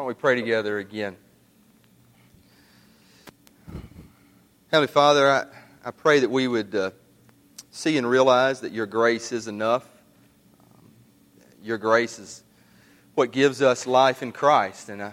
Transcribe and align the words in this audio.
Don't 0.00 0.06
we 0.06 0.14
pray 0.14 0.34
together 0.34 0.78
again? 0.78 1.14
Heavenly 4.72 4.90
Father, 4.90 5.30
I, 5.30 5.44
I 5.84 5.90
pray 5.90 6.20
that 6.20 6.30
we 6.30 6.48
would 6.48 6.74
uh, 6.74 6.92
see 7.70 7.98
and 7.98 8.08
realize 8.08 8.62
that 8.62 8.72
your 8.72 8.86
grace 8.86 9.30
is 9.30 9.46
enough. 9.46 9.86
Um, 10.58 10.90
your 11.62 11.76
grace 11.76 12.18
is 12.18 12.42
what 13.14 13.30
gives 13.30 13.60
us 13.60 13.86
life 13.86 14.22
in 14.22 14.32
Christ. 14.32 14.88
And 14.88 15.02
I 15.02 15.12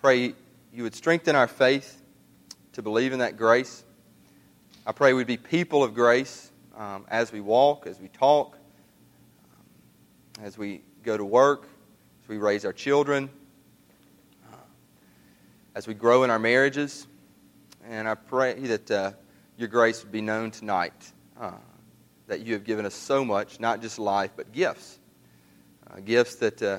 pray 0.00 0.34
you 0.72 0.84
would 0.84 0.94
strengthen 0.94 1.34
our 1.34 1.48
faith 1.48 2.00
to 2.74 2.82
believe 2.82 3.12
in 3.12 3.18
that 3.18 3.36
grace. 3.36 3.82
I 4.86 4.92
pray 4.92 5.14
we'd 5.14 5.26
be 5.26 5.36
people 5.36 5.82
of 5.82 5.94
grace 5.94 6.52
um, 6.76 7.06
as 7.08 7.32
we 7.32 7.40
walk, 7.40 7.88
as 7.88 7.98
we 7.98 8.06
talk, 8.06 8.56
um, 8.56 10.44
as 10.44 10.56
we 10.56 10.82
go 11.02 11.16
to 11.16 11.24
work, 11.24 11.66
as 12.22 12.28
we 12.28 12.36
raise 12.36 12.64
our 12.64 12.72
children, 12.72 13.30
as 15.76 15.86
we 15.86 15.92
grow 15.92 16.24
in 16.24 16.30
our 16.30 16.38
marriages. 16.38 17.06
And 17.86 18.08
I 18.08 18.14
pray 18.14 18.54
that 18.60 18.90
uh, 18.90 19.12
your 19.58 19.68
grace 19.68 20.02
would 20.02 20.10
be 20.10 20.22
known 20.22 20.50
tonight, 20.50 21.12
uh, 21.38 21.52
that 22.28 22.40
you 22.40 22.54
have 22.54 22.64
given 22.64 22.86
us 22.86 22.94
so 22.94 23.26
much, 23.26 23.60
not 23.60 23.82
just 23.82 23.98
life, 23.98 24.30
but 24.36 24.52
gifts. 24.52 24.98
Uh, 25.88 26.00
gifts 26.00 26.36
that 26.36 26.62
uh, 26.62 26.78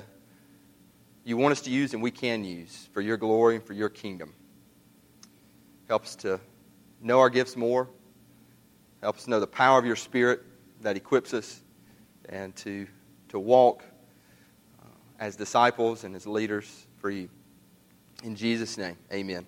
you 1.24 1.36
want 1.36 1.52
us 1.52 1.60
to 1.62 1.70
use 1.70 1.94
and 1.94 2.02
we 2.02 2.10
can 2.10 2.42
use 2.42 2.88
for 2.92 3.00
your 3.00 3.16
glory 3.16 3.54
and 3.54 3.64
for 3.64 3.72
your 3.72 3.88
kingdom. 3.88 4.34
Help 5.86 6.02
us 6.02 6.16
to 6.16 6.40
know 7.00 7.20
our 7.20 7.30
gifts 7.30 7.56
more. 7.56 7.88
Help 9.00 9.16
us 9.16 9.28
know 9.28 9.38
the 9.38 9.46
power 9.46 9.78
of 9.78 9.86
your 9.86 9.96
Spirit 9.96 10.42
that 10.80 10.96
equips 10.96 11.32
us 11.32 11.62
and 12.28 12.54
to, 12.56 12.88
to 13.28 13.38
walk 13.38 13.84
uh, 14.82 14.88
as 15.20 15.36
disciples 15.36 16.02
and 16.02 16.16
as 16.16 16.26
leaders 16.26 16.86
for 16.98 17.10
you. 17.10 17.28
In 18.24 18.34
Jesus' 18.34 18.76
name, 18.76 18.96
amen. 19.12 19.46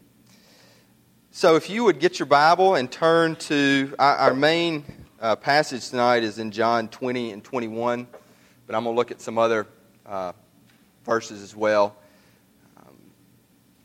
So, 1.32 1.56
if 1.56 1.68
you 1.68 1.82
would 1.82 1.98
get 1.98 2.20
your 2.20 2.26
Bible 2.26 2.76
and 2.76 2.90
turn 2.90 3.34
to 3.36 3.92
our, 3.98 4.32
main 4.32 4.84
uh, 5.20 5.34
passage 5.34 5.90
tonight 5.90 6.22
is 6.22 6.38
in 6.38 6.52
John 6.52 6.86
20 6.86 7.32
and 7.32 7.42
21, 7.42 8.06
but 8.68 8.76
I'm 8.76 8.84
going 8.84 8.94
to 8.94 8.96
look 8.96 9.10
at 9.10 9.20
some 9.20 9.38
other 9.38 9.66
uh, 10.06 10.34
verses 11.04 11.42
as 11.42 11.56
well. 11.56 11.96
Um, 12.76 12.94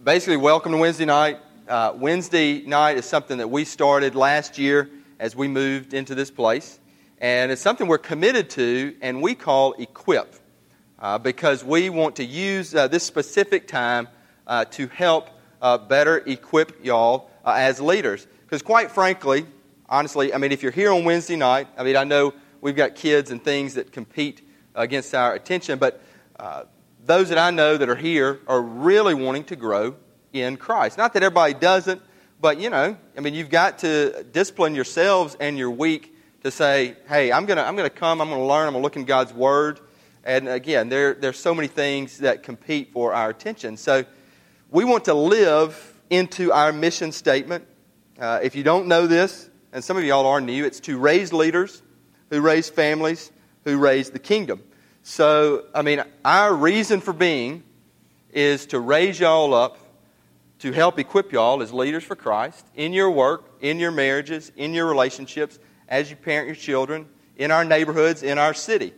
basically, 0.04 0.38
welcome 0.38 0.72
to 0.74 0.78
Wednesday 0.78 1.06
night. 1.06 1.40
Uh, 1.68 1.94
Wednesday 1.96 2.62
night 2.62 2.98
is 2.98 3.06
something 3.06 3.40
that 3.40 3.50
we 3.50 3.66
started 3.66 4.14
last 4.14 4.60
year 4.60 4.88
as 5.20 5.36
we 5.36 5.48
moved 5.48 5.96
into 5.96 6.14
this 6.14 6.30
place, 6.30 6.80
and 7.18 7.52
it's 7.52 7.62
something 7.62 7.88
we're 7.88 7.98
committed 7.98 8.52
to, 8.52 8.96
and 9.02 9.20
we 9.20 9.34
call 9.34 9.74
Equip, 9.80 10.36
uh, 11.00 11.18
because 11.18 11.64
we 11.64 11.90
want 11.90 12.18
to 12.18 12.24
use 12.24 12.76
uh, 12.76 12.88
this 12.88 13.04
specific 13.04 13.68
time 13.68 14.08
uh, 14.48 14.66
to 14.66 14.88
help 14.88 15.30
better 15.88 16.18
equip 16.26 16.84
y'all 16.84 17.30
uh, 17.44 17.56
as 17.58 17.80
leaders. 17.80 18.28
Because, 18.44 18.62
quite 18.62 18.92
frankly, 18.92 19.46
honestly, 19.90 20.34
I 20.34 20.38
mean, 20.38 20.52
if 20.52 20.62
you're 20.62 20.72
here 20.72 20.92
on 20.92 21.04
Wednesday 21.04 21.36
night, 21.36 21.68
I 21.78 21.84
mean, 21.84 21.96
I 21.96 22.04
know 22.04 22.34
we've 22.62 22.76
got 22.76 22.96
kids 22.96 23.32
and 23.32 23.44
things 23.44 23.74
that 23.76 23.92
compete 23.92 24.42
against 24.76 25.16
our 25.16 25.34
attention, 25.34 25.80
but 25.80 26.02
uh, 26.40 26.64
those 27.06 27.30
that 27.30 27.38
I 27.38 27.52
know 27.52 27.78
that 27.78 27.90
are 27.90 27.96
here 27.96 28.40
are 28.48 28.62
really 28.62 29.14
wanting 29.14 29.46
to 29.46 29.56
grow 29.56 29.96
in 30.34 30.58
Christ. 30.58 30.98
Not 30.98 31.14
that 31.14 31.24
everybody 31.24 31.54
doesn't, 31.54 32.02
but 32.42 32.60
you 32.60 32.70
know, 32.70 32.98
I 33.18 33.22
mean, 33.22 33.34
you've 33.34 33.50
got 33.50 33.80
to 33.80 34.24
discipline 34.32 34.76
yourselves 34.76 35.38
and 35.40 35.58
your 35.58 35.72
week 35.72 36.16
to 36.44 36.52
say, 36.52 36.96
hey, 37.08 37.32
I'm 37.32 37.46
going 37.46 37.58
to 37.58 37.66
I'm 37.66 37.76
to 37.78 37.90
come, 37.90 38.22
I'm 38.22 38.30
going 38.30 38.42
to 38.42 38.46
learn, 38.46 38.68
I'm 38.68 38.74
going 38.74 38.82
to 38.82 38.84
look 38.84 38.98
in 38.98 39.06
God's 39.06 39.34
Word. 39.34 39.80
And 40.24 40.48
again, 40.48 40.90
there, 40.90 41.14
there's 41.14 41.40
so 41.40 41.54
many 41.54 41.68
things 41.68 42.18
that 42.20 42.44
compete 42.44 42.92
for 42.92 43.14
our 43.14 43.30
attention. 43.30 43.78
So 43.78 44.04
we 44.76 44.84
want 44.84 45.06
to 45.06 45.14
live 45.14 45.94
into 46.10 46.52
our 46.52 46.74
mission 46.74 47.14
statement. 47.14 47.66
Uh, 48.20 48.42
if 48.44 48.58
you 48.58 48.64
don't 48.64 48.88
know 48.88 49.08
this, 49.08 49.50
and 49.72 49.82
some 49.82 49.96
of 49.96 50.04
y'all 50.04 50.26
are 50.26 50.42
new, 50.42 50.66
it's 50.66 50.82
to 50.82 50.98
raise 50.98 51.32
leaders 51.32 51.82
who 52.30 52.42
raise 52.42 52.70
families 52.70 53.32
who 53.64 53.78
raise 53.78 54.10
the 54.10 54.20
kingdom. 54.20 54.62
So, 55.02 55.64
I 55.74 55.82
mean, 55.82 56.04
our 56.26 56.54
reason 56.54 57.00
for 57.00 57.14
being 57.14 57.64
is 58.34 58.66
to 58.66 58.82
raise 58.82 59.18
y'all 59.18 59.54
up, 59.54 59.78
to 60.60 60.74
help 60.74 61.00
equip 61.00 61.32
y'all 61.32 61.62
as 61.62 61.72
leaders 61.72 62.04
for 62.04 62.18
Christ 62.18 62.66
in 62.76 62.92
your 62.92 63.12
work, 63.12 63.46
in 63.62 63.80
your 63.80 63.92
marriages, 63.92 64.52
in 64.58 64.74
your 64.74 64.88
relationships, 64.88 65.58
as 65.88 66.10
you 66.10 66.18
parent 66.18 66.48
your 66.48 66.56
children, 66.58 67.08
in 67.38 67.50
our 67.50 67.64
neighborhoods, 67.64 68.24
in 68.24 68.38
our 68.38 68.54
city. 68.54 68.94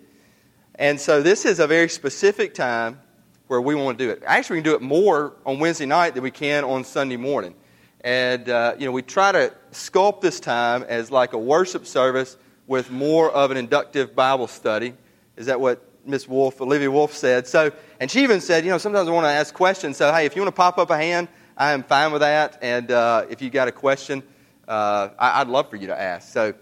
And 0.74 1.00
so, 1.00 1.22
this 1.22 1.46
is 1.46 1.60
a 1.60 1.68
very 1.68 1.90
specific 1.90 2.56
time 2.56 3.00
where 3.48 3.62
we 3.62 3.76
want 3.76 3.98
to 3.98 4.06
do 4.06 4.12
it. 4.12 4.24
Actually, 4.26 4.58
we 4.58 4.62
can 4.64 4.72
do 4.72 4.76
it 4.76 4.82
more 4.82 5.34
on 5.46 5.60
Wednesday 5.60 5.86
night 5.86 6.14
than 6.14 6.24
we 6.24 6.32
can 6.32 6.64
on 6.64 6.84
Sunday 6.84 7.18
morning. 7.18 7.56
And, 8.02 8.48
uh, 8.48 8.76
you 8.78 8.86
know, 8.86 8.92
we 8.92 9.02
try 9.02 9.32
to 9.32 9.54
sculpt 9.72 10.22
this 10.22 10.40
time 10.40 10.84
as 10.84 11.12
like 11.12 11.34
a 11.34 11.38
worship 11.38 11.86
service 11.86 12.38
with 12.68 12.92
more 12.92 13.32
of 13.32 13.52
an 13.52 13.58
inductive 13.58 14.16
Bible 14.16 14.48
study. 14.48 14.94
Is 15.36 15.48
that 15.48 15.60
what 15.60 15.84
Miss 16.06 16.28
Wolf, 16.28 16.62
Olivia 16.62 16.92
Wolf 16.92 17.14
said? 17.14 17.48
So, 17.48 17.72
and 18.00 18.12
she 18.12 18.24
even 18.24 18.42
said, 18.42 18.66
you 18.66 18.72
know, 18.72 18.78
sometimes 18.78 19.08
I 19.08 19.12
want 19.12 19.26
to 19.26 19.32
ask 19.32 19.54
questions. 19.54 19.98
So, 19.98 20.12
hey, 20.12 20.26
if 20.26 20.36
you 20.36 20.42
want 20.42 20.54
to 20.54 20.58
pop 20.58 20.78
up 20.78 20.90
a 20.90 20.98
hand, 20.98 21.28
I 21.56 21.72
am 21.72 21.84
fine 21.84 22.12
with 22.12 22.22
that. 22.22 22.60
And 22.62 22.92
uh, 22.92 23.26
if 23.30 23.42
you 23.42 23.50
got 23.50 23.68
a 23.68 23.72
question, 23.72 24.22
uh, 24.68 25.10
I, 25.18 25.42
I'd 25.42 25.48
love 25.48 25.70
for 25.70 25.78
you 25.78 25.88
to 25.88 26.00
ask. 26.00 26.32
So, 26.32 26.54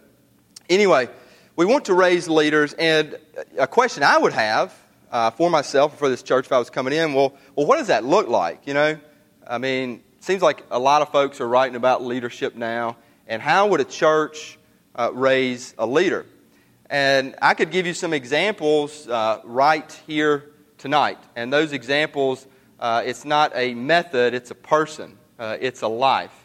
anyway, 0.70 1.10
we 1.56 1.66
want 1.66 1.86
to 1.86 1.94
raise 1.94 2.30
leaders. 2.30 2.74
And 2.74 3.18
a 3.58 3.68
question 3.68 4.04
I 4.04 4.18
would 4.18 4.34
have 4.34 4.74
uh, 5.16 5.32
for 5.32 5.50
myself 5.50 5.98
for 5.98 6.10
this 6.10 6.22
church 6.22 6.46
if 6.46 6.52
I 6.52 6.60
was 6.60 6.70
coming 6.70 6.92
in. 6.92 7.14
Well, 7.14 7.34
well, 7.56 7.66
what 7.66 7.78
does 7.78 7.88
that 7.88 8.04
look 8.04 8.28
like? 8.28 8.68
You 8.68 8.74
know, 8.74 9.00
I 9.48 9.60
mean, 9.60 10.04
seems 10.20 10.42
like 10.42 10.66
a 10.70 10.78
lot 10.78 11.02
of 11.02 11.10
folks 11.10 11.40
are 11.40 11.48
writing 11.48 11.78
about 11.78 12.04
leadership 12.04 12.56
now, 12.56 12.98
and 13.26 13.42
how 13.42 13.68
would 13.68 13.80
a 13.80 13.86
church 13.86 14.60
uh, 14.94 15.12
raise 15.14 15.74
a 15.78 15.88
leader? 15.88 16.26
And 16.90 17.34
I 17.42 17.54
could 17.54 17.72
give 17.72 17.86
you 17.86 17.94
some 17.94 18.12
examples 18.12 19.08
uh, 19.08 19.40
right 19.46 19.90
here 20.06 20.52
tonight. 20.78 21.20
And 21.38 21.52
those 21.52 21.72
examples, 21.72 22.46
uh, 22.82 23.04
it's 23.06 23.24
not 23.24 23.54
a 23.56 23.74
method, 23.74 24.34
it's 24.34 24.52
a 24.52 24.56
person, 24.56 25.18
uh, 25.40 25.56
it's 25.62 25.82
a 25.82 25.88
life. 25.88 26.36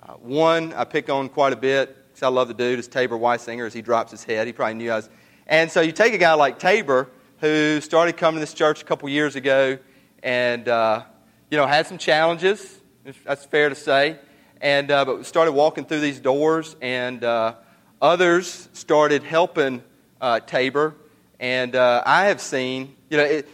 Uh, 0.00 0.14
one 0.14 0.72
I 0.72 0.84
pick 0.84 1.10
on 1.10 1.28
quite 1.28 1.52
a 1.52 1.56
bit 1.56 1.94
because 2.08 2.22
I 2.22 2.28
love 2.28 2.48
the 2.48 2.54
dude 2.54 2.78
is 2.78 2.88
Tabor 2.88 3.18
Weisinger 3.18 3.66
as 3.66 3.74
he 3.74 3.82
drops 3.82 4.10
his 4.10 4.24
head. 4.24 4.46
He 4.46 4.54
probably 4.54 4.74
knew 4.76 4.90
I 4.90 4.96
was. 4.96 5.10
And 5.46 5.70
so 5.70 5.82
you 5.82 5.92
take 5.92 6.14
a 6.14 6.18
guy 6.18 6.32
like 6.32 6.58
Tabor, 6.58 7.10
who 7.40 7.80
started 7.80 8.16
coming 8.16 8.36
to 8.36 8.40
this 8.40 8.54
church 8.54 8.82
a 8.82 8.84
couple 8.84 9.08
years 9.08 9.36
ago 9.36 9.78
and, 10.22 10.68
uh, 10.68 11.02
you 11.50 11.58
know, 11.58 11.66
had 11.66 11.86
some 11.86 11.98
challenges, 11.98 12.80
that's 13.24 13.44
fair 13.44 13.68
to 13.68 13.74
say, 13.74 14.18
and, 14.60 14.90
uh, 14.90 15.04
but 15.04 15.26
started 15.26 15.52
walking 15.52 15.84
through 15.84 16.00
these 16.00 16.18
doors, 16.18 16.76
and 16.80 17.22
uh, 17.22 17.54
others 18.00 18.68
started 18.72 19.22
helping 19.22 19.82
uh, 20.20 20.40
Tabor. 20.40 20.94
And 21.38 21.76
uh, 21.76 22.02
I 22.06 22.26
have 22.26 22.40
seen, 22.40 22.96
you 23.10 23.18
know, 23.18 23.24
it, 23.24 23.48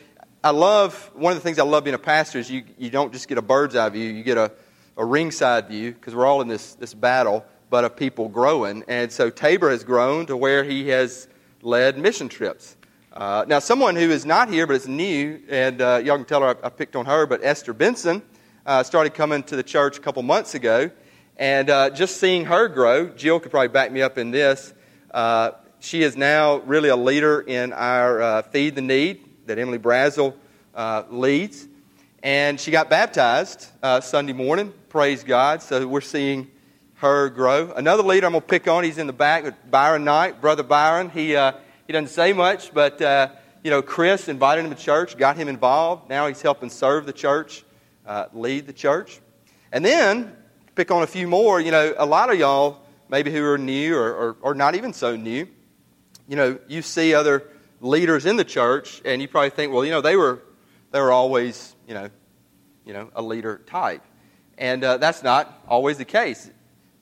I 0.45 0.51
love, 0.51 1.11
one 1.15 1.33
of 1.33 1.39
the 1.39 1.43
things 1.43 1.59
I 1.59 1.65
love 1.65 1.85
being 1.85 1.95
a 1.95 1.99
pastor 1.99 2.39
is 2.39 2.51
you, 2.51 2.65
you 2.79 2.91
don't 2.91 3.13
just 3.13 3.29
get 3.29 3.39
a 3.39 3.43
bird's 3.43 3.75
eye 3.75 3.89
view, 3.89 4.09
you 4.11 4.23
get 4.23 4.39
a, 4.39 4.53
a 4.97 5.05
ringside 5.05 5.69
view, 5.69 5.93
because 5.93 6.15
we're 6.15 6.27
all 6.27 6.41
in 6.41 6.49
this, 6.49 6.75
this 6.75 6.95
battle, 6.95 7.45
but 7.69 7.85
of 7.85 7.97
people 7.97 8.29
growing. 8.29 8.85
And 8.87 9.11
so 9.11 9.29
Tabor 9.29 9.71
has 9.71 9.83
grown 9.83 10.27
to 10.27 10.37
where 10.37 10.63
he 10.63 10.89
has 10.89 11.27
led 11.63 11.99
mission 11.99 12.29
trips. 12.29 12.77
Uh, 13.15 13.45
now, 13.47 13.59
someone 13.59 13.95
who 13.95 14.11
is 14.11 14.25
not 14.25 14.49
here 14.49 14.67
but 14.67 14.75
is 14.75 14.89
new, 14.89 15.39
and 15.51 15.83
uh, 15.83 16.01
y'all 16.03 16.17
can 16.17 16.25
tell 16.25 16.41
her 16.41 16.57
I, 16.63 16.67
I, 16.67 16.71
picked 16.71 16.97
on 16.97 17.05
her, 17.05 17.27
but 17.27 17.45
Esther 17.45 17.75
Benson 17.75 18.23
uh, 18.65 18.83
started 18.83 19.13
coming 19.13 19.43
to 19.45 19.57
the 19.57 19.63
church 19.63 19.99
a 19.99 20.01
couple 20.01 20.23
months 20.23 20.55
ago. 20.55 20.91
And 21.37 21.69
uh, 21.69 21.91
just 21.91 22.17
seeing 22.17 22.47
her 22.47 22.69
grow, 22.69 23.11
Jill 23.11 23.39
could 23.39 23.51
probably 23.51 23.69
back 23.69 23.93
me 23.93 24.01
up 24.01 24.17
in 24.17 24.31
this. 24.31 24.73
Uh, 25.11 25.51
she 25.79 26.03
is 26.03 26.17
now 26.17 26.61
really 26.61 26.89
a 26.89 26.97
leader 26.97 27.43
in 27.43 27.75
our 27.75 28.23
uh, 28.23 28.43
Feed 28.43 28.77
the 28.77 28.81
Need 28.81 29.23
that 29.45 29.59
Emily 29.59 29.79
Brazel 29.79 30.35
leads. 31.11 31.69
And 32.23 32.59
she 32.59 32.71
got 32.71 32.89
baptized 32.89 33.69
Sunday 34.01 34.33
morning, 34.33 34.73
praise 34.89 35.23
God. 35.23 35.61
So 35.61 35.87
we're 35.87 36.01
seeing 36.01 36.51
her 36.95 37.29
grow. 37.29 37.73
Another 37.73 38.05
leader 38.05 38.25
I'm 38.25 38.33
going 38.33 38.41
to 38.41 38.49
pick 38.49 38.69
on, 38.69 38.85
he's 38.85 38.97
in 38.97 39.07
the 39.07 39.13
back, 39.13 39.45
with 39.45 39.55
Byron 39.71 40.05
Knight, 40.05 40.41
Brother 40.41 40.63
Byron. 40.63 41.11
He 41.11 41.37
he 41.87 41.93
doesn't 41.93 42.09
say 42.09 42.33
much, 42.33 42.73
but 42.73 43.01
uh, 43.03 43.29
you 43.63 43.71
know, 43.71 43.83
Chris 43.83 44.29
invited 44.29 44.65
him 44.65 44.75
to 44.75 44.81
church, 44.81 45.17
got 45.17 45.37
him 45.37 45.49
involved. 45.49 46.09
Now 46.09 46.27
he's 46.27 46.43
helping 46.43 46.71
serve 46.71 47.07
the 47.07 47.13
church, 47.13 47.65
uh, 48.07 48.27
lead 48.33 48.67
the 48.67 48.73
church. 48.73 49.21
And 49.71 49.85
then, 49.85 50.37
pick 50.75 50.91
on 50.91 51.03
a 51.03 51.07
few 51.07 51.27
more, 51.27 51.61
you 51.61 51.71
know, 51.71 51.95
a 51.97 52.07
lot 52.07 52.31
of 52.33 52.39
y'all, 52.39 52.81
maybe 53.09 53.31
who 53.31 53.45
are 53.45 53.59
new 53.59 53.97
or, 53.97 54.13
or, 54.15 54.37
or 54.43 54.55
not 54.55 54.75
even 54.75 54.93
so 54.93 55.17
new, 55.17 55.47
you 56.29 56.37
know, 56.37 56.59
you 56.67 56.83
see 56.83 57.15
other 57.15 57.49
leaders 57.81 58.27
in 58.27 58.37
the 58.37 58.45
church, 58.45 59.03
and 59.05 59.21
you 59.21 59.29
probably 59.29 59.51
think, 59.51 59.73
well, 59.73 59.85
you 59.85 59.91
know, 59.91 60.01
they 60.01 60.17
were, 60.17 60.43
they 60.91 61.01
were 61.01 61.13
always, 61.13 61.75
you 61.87 61.95
know, 61.95 62.09
you 62.85 62.93
know, 62.93 63.11
a 63.15 63.23
leader 63.23 63.61
type. 63.67 64.03
And 64.59 64.83
uh, 64.85 64.99
that's 64.99 65.23
not 65.23 65.63
always 65.69 65.99
the 65.99 66.05
case. 66.05 66.51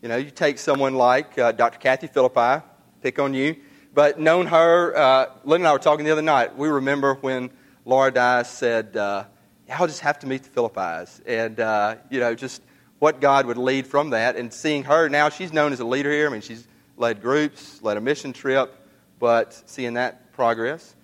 You 0.02 0.08
know, 0.08 0.16
you 0.16 0.30
take 0.30 0.58
someone 0.58 0.94
like 0.94 1.38
uh, 1.38 1.52
Dr. 1.52 1.78
Kathy 1.78 2.06
Philippi, 2.06 2.64
pick 3.02 3.18
on 3.18 3.34
you 3.34 3.56
but 3.92 4.20
known 4.20 4.46
her, 4.46 4.96
uh, 4.96 5.26
Lynn 5.44 5.62
and 5.62 5.68
I 5.68 5.72
were 5.72 5.78
talking 5.78 6.04
the 6.04 6.12
other 6.12 6.22
night. 6.22 6.56
We 6.56 6.68
remember 6.68 7.14
when 7.14 7.50
Laura 7.84 8.10
Dice 8.10 8.48
said, 8.48 8.96
uh, 8.96 9.24
y'all 9.68 9.86
just 9.86 10.00
have 10.00 10.18
to 10.20 10.26
meet 10.26 10.42
the 10.42 10.50
Philippi's. 10.50 11.20
And, 11.26 11.58
uh, 11.58 11.96
you 12.10 12.20
know, 12.20 12.34
just 12.34 12.62
what 12.98 13.20
God 13.20 13.46
would 13.46 13.56
lead 13.56 13.86
from 13.86 14.10
that. 14.10 14.36
And 14.36 14.52
seeing 14.52 14.84
her, 14.84 15.08
now 15.08 15.28
she's 15.28 15.52
known 15.52 15.72
as 15.72 15.80
a 15.80 15.84
leader 15.84 16.10
here. 16.10 16.28
I 16.28 16.30
mean, 16.30 16.40
she's 16.40 16.66
led 16.96 17.20
groups, 17.20 17.82
led 17.82 17.96
a 17.96 18.00
mission 18.00 18.32
trip, 18.32 18.74
but 19.18 19.60
seeing 19.66 19.94
that 19.94 20.32
progress. 20.32 20.94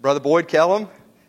Brother 0.00 0.20
Boyd 0.20 0.48
Kellum, 0.48 0.88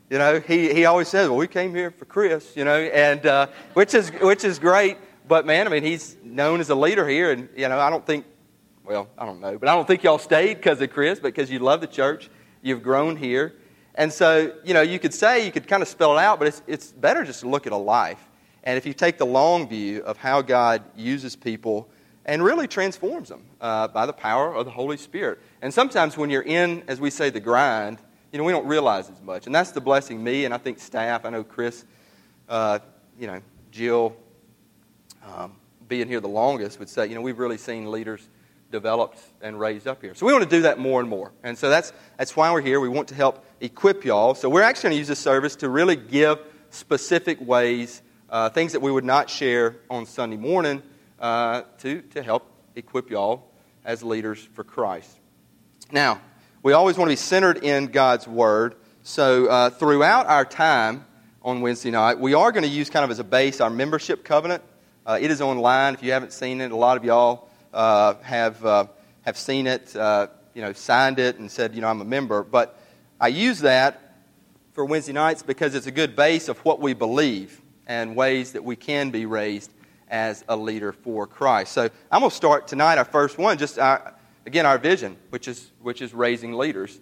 you 0.10 0.18
know, 0.18 0.40
he, 0.40 0.74
he 0.74 0.86
always 0.86 1.08
says, 1.08 1.30
well, 1.30 1.38
we 1.38 1.48
came 1.48 1.74
here 1.74 1.92
for 1.92 2.06
Chris, 2.06 2.56
you 2.56 2.66
know, 2.66 2.78
and 2.78 3.26
uh, 3.26 3.48
which, 3.74 3.94
is, 3.94 4.10
which 4.22 4.44
is 4.44 4.60
great. 4.60 4.98
But, 5.28 5.46
man, 5.46 5.66
I 5.68 5.70
mean, 5.70 5.84
he's 5.84 6.18
known 6.24 6.60
as 6.60 6.70
a 6.70 6.76
leader 6.76 7.08
here. 7.08 7.32
And, 7.32 7.48
you 7.56 7.70
know, 7.70 7.80
I 7.80 7.90
don't 7.90 8.06
think, 8.06 8.26
well, 8.84 9.08
I 9.18 9.26
don't 9.26 9.40
know, 9.40 9.58
but 9.58 9.70
I 9.70 9.76
don't 9.76 9.88
think 9.88 10.04
y'all 10.04 10.18
stayed 10.18 10.56
because 10.56 10.82
of 10.82 10.92
Chris, 10.92 11.20
but 11.20 11.34
because 11.34 11.52
you 11.52 11.60
love 11.60 11.82
the 11.82 11.88
church. 11.88 12.30
You've 12.62 12.84
grown 12.84 13.16
here. 13.16 13.56
And 13.96 14.12
so, 14.12 14.54
you 14.64 14.74
know, 14.74 14.82
you 14.82 15.00
could 15.00 15.14
say, 15.14 15.46
you 15.46 15.52
could 15.52 15.68
kind 15.68 15.82
of 15.82 15.88
spell 15.88 16.18
it 16.18 16.22
out, 16.22 16.40
but 16.40 16.48
it's, 16.48 16.62
it's 16.68 16.92
better 16.92 17.24
just 17.24 17.42
to 17.42 17.50
look 17.50 17.68
at 17.68 17.74
a 17.74 17.78
life. 17.78 18.30
And 18.64 18.78
if 18.78 18.86
you 18.86 18.94
take 18.94 19.18
the 19.18 19.26
long 19.26 19.68
view 19.68 20.02
of 20.04 20.18
how 20.18 20.42
God 20.42 20.84
uses 20.96 21.36
people 21.36 21.90
and 22.26 22.44
really 22.44 22.68
transforms 22.68 23.30
them 23.30 23.44
uh, 23.60 23.88
by 23.88 24.06
the 24.06 24.14
power 24.14 24.54
of 24.54 24.66
the 24.66 24.72
Holy 24.72 24.98
Spirit. 24.98 25.40
And 25.62 25.74
sometimes 25.74 26.18
when 26.18 26.30
you're 26.30 26.44
in, 26.44 26.84
as 26.88 27.02
we 27.02 27.10
say, 27.10 27.30
the 27.30 27.40
grind, 27.40 27.98
you 28.32 28.38
know, 28.38 28.44
we 28.44 28.52
don't 28.52 28.68
realize 28.68 29.10
as 29.10 29.20
much. 29.22 29.48
And 29.48 29.54
that's 29.54 29.72
the 29.72 29.82
blessing 29.82 30.24
me 30.24 30.46
and 30.46 30.54
I 30.54 30.58
think 30.58 30.80
staff. 30.80 31.26
I 31.26 31.32
know 31.32 31.44
Chris, 31.44 31.86
uh, 32.48 32.80
you 33.20 33.28
know, 33.28 33.42
Jill, 33.72 34.16
um, 35.26 35.56
being 35.88 36.08
here 36.08 36.20
the 36.20 36.30
longest, 36.30 36.80
would 36.80 36.90
say, 36.90 37.08
you 37.08 37.16
know, 37.16 37.22
we've 37.22 37.40
really 37.40 37.58
seen 37.58 37.90
leaders 37.90 38.28
developed 38.72 39.20
and 39.42 39.60
raised 39.60 39.88
up 39.88 40.02
here. 40.02 40.16
So 40.16 40.26
we 40.26 40.34
want 40.34 40.44
to 40.44 40.50
do 40.50 40.64
that 40.64 40.80
more 40.80 41.00
and 41.00 41.10
more. 41.10 41.32
And 41.44 41.58
so 41.58 41.70
that's, 41.70 41.94
that's 42.18 42.36
why 42.36 42.52
we're 42.52 42.62
here. 42.62 42.80
We 42.80 42.90
want 42.90 43.10
to 43.10 43.16
help 43.16 43.46
equip 43.60 44.06
y'all. 44.06 44.34
So 44.34 44.50
we're 44.50 44.62
actually 44.64 44.84
going 44.84 44.94
to 44.94 44.98
use 45.00 45.08
this 45.08 45.20
service 45.20 45.58
to 45.58 45.70
really 45.70 45.96
give 45.96 46.40
specific 46.70 47.40
ways, 47.42 48.02
uh, 48.30 48.50
things 48.50 48.72
that 48.72 48.82
we 48.82 48.92
would 48.92 49.04
not 49.04 49.30
share 49.30 49.76
on 49.90 50.06
Sunday 50.06 50.38
morning, 50.38 50.82
uh, 51.20 51.64
to, 51.80 52.02
to 52.02 52.24
help 52.24 52.48
equip 52.76 53.10
y'all 53.10 53.52
as 53.86 54.04
leaders 54.04 54.48
for 54.54 54.64
Christ. 54.64 55.20
Now, 55.92 56.22
we 56.64 56.74
always 56.74 56.98
want 56.98 57.10
to 57.10 57.12
be 57.12 57.18
centered 57.18 57.64
in 57.64 57.88
God's 57.88 58.28
Word. 58.28 58.76
So 59.04 59.48
uh, 59.48 59.70
throughout 59.72 60.28
our 60.28 60.46
time 60.46 61.06
on 61.42 61.62
Wednesday 61.62 61.92
night, 61.92 62.20
we 62.20 62.34
are 62.34 62.52
going 62.52 62.64
to 62.64 62.70
use 62.70 62.90
kind 62.90 63.04
of 63.04 63.12
as 63.12 63.20
a 63.20 63.24
base 63.24 63.60
our 63.60 63.70
membership 63.70 64.24
covenant. 64.24 64.64
Uh, 65.06 65.18
it 65.20 65.32
is 65.32 65.42
online. 65.42 65.96
If 65.96 66.04
you 66.04 66.12
haven't 66.12 66.34
seen 66.34 66.62
it, 66.62 66.72
a 66.72 66.76
lot 66.76 66.98
of 66.98 67.04
y'all 67.04 67.50
uh, 67.74 68.16
have, 68.22 68.66
uh, 68.66 68.86
have 69.22 69.38
seen 69.38 69.68
it, 69.68 69.96
uh, 69.96 70.28
you 70.54 70.62
know, 70.62 70.74
signed 70.74 71.20
it 71.20 71.38
and 71.38 71.50
said, 71.50 71.76
you 71.76 71.82
know, 71.82 71.88
I'm 71.88 72.02
a 72.02 72.06
member. 72.06 72.44
But 72.44 72.80
I 73.20 73.30
use 73.30 73.60
that 73.60 74.16
for 74.74 74.86
Wednesday 74.86 75.14
nights 75.14 75.44
because 75.44 75.76
it's 75.76 75.88
a 75.88 75.92
good 75.92 76.16
base 76.16 76.48
of 76.48 76.58
what 76.60 76.80
we 76.80 76.94
believe 76.94 77.62
and 77.88 78.16
ways 78.16 78.54
that 78.54 78.64
we 78.64 78.76
can 78.76 79.12
be 79.12 79.26
raised 79.26 79.72
as 80.10 80.44
a 80.48 80.56
leader 80.56 80.92
for 80.92 81.26
Christ. 81.26 81.72
So 81.72 81.90
I'm 82.12 82.20
going 82.20 82.30
to 82.30 82.36
start 82.36 82.68
tonight, 82.68 82.98
our 82.98 83.06
first 83.06 83.38
one, 83.38 83.58
just 83.58 83.80
our, 83.80 84.14
again, 84.46 84.66
our 84.66 84.78
vision, 84.78 85.18
which 85.30 85.48
is, 85.48 85.72
which 85.82 86.02
is 86.02 86.14
raising 86.14 86.54
leaders. 86.54 87.00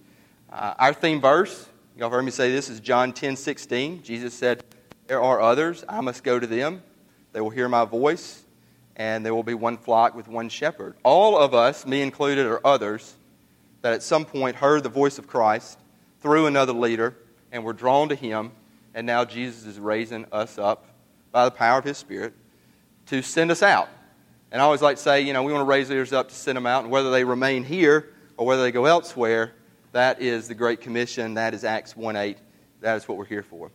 Uh, 0.52 0.74
our 0.78 0.94
theme 0.94 1.20
verse, 1.22 1.68
y'all 1.98 2.10
heard 2.10 2.24
me 2.24 2.32
say 2.32 2.52
this, 2.52 2.70
is 2.70 2.80
John 2.80 3.14
10 3.14 3.36
16. 3.36 4.04
Jesus 4.04 4.34
said, 4.34 4.64
There 5.08 5.22
are 5.22 5.42
others, 5.42 5.84
I 5.90 6.02
must 6.02 6.24
go 6.24 6.40
to 6.40 6.48
them. 6.48 6.84
They 7.34 7.42
will 7.42 7.50
hear 7.50 7.70
my 7.70 7.86
voice, 7.86 8.44
and 8.96 9.26
there 9.26 9.34
will 9.34 9.44
be 9.44 9.54
one 9.54 9.78
flock 9.78 10.16
with 10.16 10.28
one 10.28 10.50
shepherd. 10.50 10.96
All 11.04 11.38
of 11.38 11.54
us, 11.54 11.86
me 11.86 12.02
included, 12.02 12.46
or 12.46 12.66
others, 12.66 13.16
that 13.82 13.94
at 13.94 14.04
some 14.04 14.26
point 14.26 14.58
heard 14.58 14.84
the 14.84 14.90
voice 14.90 15.18
of 15.18 15.28
Christ 15.28 15.80
through 16.22 16.48
another 16.48 16.74
leader 16.74 17.16
and 17.52 17.64
were 17.64 17.74
drawn 17.74 18.10
to 18.10 18.16
him, 18.16 18.52
and 18.94 19.08
now 19.08 19.24
Jesus 19.26 19.66
is 19.66 19.80
raising 19.80 20.26
us 20.32 20.58
up 20.58 20.86
by 21.32 21.46
the 21.46 21.52
power 21.52 21.80
of 21.80 21.86
his 21.86 21.98
Spirit 21.98 22.34
to 23.08 23.22
send 23.22 23.52
us 23.52 23.64
out. 23.64 23.90
And 24.52 24.62
I 24.62 24.66
always 24.66 24.82
like 24.82 24.98
to 24.98 25.02
say, 25.02 25.22
you 25.22 25.34
know, 25.34 25.44
we 25.44 25.54
want 25.54 25.62
to 25.62 25.70
raise 25.70 25.90
leaders 25.90 26.12
up 26.12 26.30
to 26.30 26.36
send 26.36 26.56
them 26.56 26.66
out, 26.66 26.84
and 26.84 26.92
whether 26.92 27.12
they 27.12 27.24
remain 27.24 27.64
here 27.64 28.10
or 28.38 28.46
whether 28.46 28.64
they 28.64 28.72
go 28.72 28.86
elsewhere, 28.86 29.54
that 29.92 30.22
is 30.22 30.48
the 30.48 30.56
Great 30.56 30.82
Commission. 30.82 31.36
That 31.36 31.54
is 31.54 31.64
Acts 31.64 31.96
1 31.96 32.16
8. 32.16 32.38
That 32.82 32.96
is 32.96 33.08
what 33.08 33.18
we're 33.18 33.26
here 33.26 33.44
for. 33.44 33.72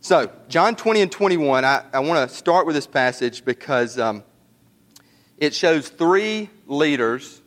So, 0.00 0.30
John 0.48 0.76
20 0.76 1.02
and 1.02 1.12
21, 1.12 1.64
I, 1.64 1.84
I 1.92 2.00
want 2.00 2.28
to 2.28 2.34
start 2.34 2.66
with 2.66 2.74
this 2.74 2.86
passage 2.86 3.44
because 3.44 3.98
um, 3.98 4.22
it 5.38 5.54
shows 5.54 5.88
three 5.88 6.50
leaders 6.66 7.40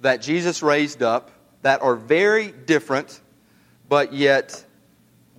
that 0.00 0.22
Jesus 0.22 0.62
raised 0.62 1.02
up 1.02 1.30
that 1.62 1.82
are 1.82 1.96
very 1.96 2.52
different, 2.52 3.20
but 3.88 4.12
yet 4.12 4.64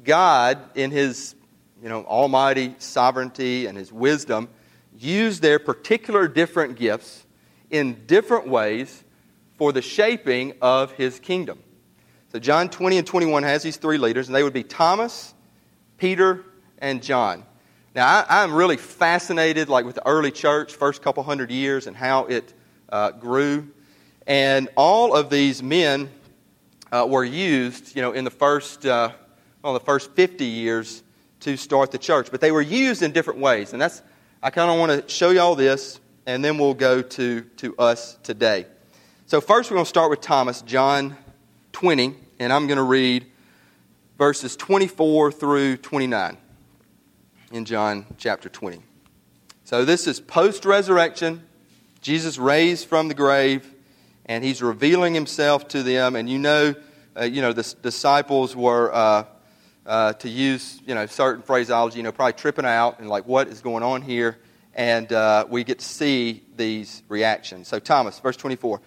God, 0.03 0.59
in 0.75 0.91
His 0.91 1.35
you 1.81 1.89
know, 1.89 2.03
almighty 2.03 2.75
sovereignty 2.79 3.65
and 3.67 3.77
His 3.77 3.91
wisdom, 3.91 4.49
used 4.97 5.41
their 5.41 5.59
particular 5.59 6.27
different 6.27 6.77
gifts 6.77 7.25
in 7.69 8.05
different 8.05 8.47
ways 8.47 9.03
for 9.57 9.71
the 9.71 9.81
shaping 9.81 10.53
of 10.61 10.91
His 10.93 11.19
kingdom. 11.19 11.59
So, 12.31 12.39
John 12.39 12.69
20 12.69 12.97
and 12.97 13.07
21 13.07 13.43
has 13.43 13.63
these 13.63 13.77
three 13.77 13.97
leaders, 13.97 14.27
and 14.27 14.35
they 14.35 14.43
would 14.43 14.53
be 14.53 14.63
Thomas, 14.63 15.33
Peter, 15.97 16.43
and 16.79 17.01
John. 17.01 17.45
Now, 17.95 18.25
I, 18.27 18.43
am 18.43 18.53
really 18.53 18.75
fascinated, 18.75 19.69
like 19.69 19.85
with 19.85 19.95
the 19.95 20.05
early 20.05 20.29
church, 20.29 20.75
first 20.75 21.01
couple 21.01 21.23
hundred 21.23 21.49
years, 21.49 21.87
and 21.87 21.95
how 21.95 22.25
it 22.25 22.53
uh, 22.89 23.11
grew. 23.11 23.69
And 24.27 24.67
all 24.75 25.15
of 25.15 25.29
these 25.29 25.63
men 25.63 26.09
uh, 26.91 27.07
were 27.09 27.23
used, 27.23 27.95
you 27.95 28.01
know, 28.01 28.11
in 28.11 28.25
the 28.25 28.31
first, 28.31 28.85
uh, 28.85 29.11
well, 29.61 29.71
the 29.71 29.79
first 29.79 30.11
50 30.11 30.43
years 30.43 31.03
to 31.39 31.55
start 31.55 31.91
the 31.91 31.97
church. 31.97 32.27
But 32.31 32.41
they 32.41 32.51
were 32.51 32.61
used 32.61 33.01
in 33.01 33.13
different 33.13 33.39
ways, 33.39 33.71
and 33.71 33.81
that's 33.81 34.01
I 34.43 34.49
kind 34.49 34.69
of 34.69 34.77
want 34.77 34.91
to 34.91 35.09
show 35.09 35.29
you 35.29 35.39
all 35.39 35.55
this, 35.55 36.01
and 36.25 36.43
then 36.43 36.57
we'll 36.57 36.73
go 36.73 37.01
to 37.01 37.41
to 37.41 37.77
us 37.77 38.17
today. 38.23 38.65
So 39.25 39.39
first, 39.39 39.71
we're 39.71 39.75
going 39.75 39.85
to 39.85 39.89
start 39.89 40.09
with 40.09 40.19
Thomas, 40.19 40.61
John 40.63 41.15
20, 41.71 42.13
and 42.39 42.51
I'm 42.51 42.67
going 42.67 42.75
to 42.75 42.83
read 42.83 43.25
verses 44.17 44.57
24 44.57 45.31
through 45.31 45.77
29 45.77 46.37
in 47.51 47.65
John 47.65 48.05
chapter 48.17 48.49
20. 48.49 48.81
So 49.63 49.85
this 49.85 50.07
is 50.07 50.19
post 50.19 50.65
resurrection. 50.65 51.43
Jesus 52.01 52.37
raised 52.37 52.87
from 52.87 53.07
the 53.07 53.13
grave, 53.13 53.71
and 54.25 54.43
he's 54.43 54.61
revealing 54.61 55.13
himself 55.13 55.67
to 55.69 55.83
them. 55.83 56.15
And 56.15 56.29
you 56.29 56.37
know, 56.37 56.75
uh, 57.17 57.23
you 57.23 57.41
know, 57.41 57.53
the 57.53 57.75
disciples 57.81 58.55
were, 58.55 58.93
uh, 58.93 59.23
uh, 59.85 60.13
to 60.13 60.29
use, 60.29 60.81
you 60.85 60.95
know, 60.95 61.05
certain 61.05 61.43
phraseology, 61.43 61.97
you 61.97 62.03
know, 62.03 62.11
probably 62.11 62.33
tripping 62.33 62.65
out 62.65 62.99
and 62.99 63.09
like, 63.09 63.25
what 63.27 63.47
is 63.47 63.61
going 63.61 63.83
on 63.83 64.01
here? 64.01 64.37
And 64.73 65.11
uh, 65.13 65.45
we 65.49 65.63
get 65.63 65.79
to 65.79 65.85
see 65.85 66.43
these 66.55 67.03
reactions. 67.07 67.67
So 67.67 67.79
Thomas, 67.79 68.19
verse 68.19 68.35
24. 68.35 68.81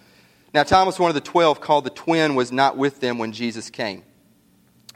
Now 0.53 0.63
Thomas, 0.63 0.99
one 0.99 1.09
of 1.09 1.15
the 1.15 1.21
twelve, 1.21 1.61
called 1.61 1.83
the 1.83 1.91
twin, 1.91 2.35
was 2.35 2.51
not 2.51 2.75
with 2.75 2.99
them 2.99 3.17
when 3.17 3.31
Jesus 3.31 3.69
came. 3.69 4.03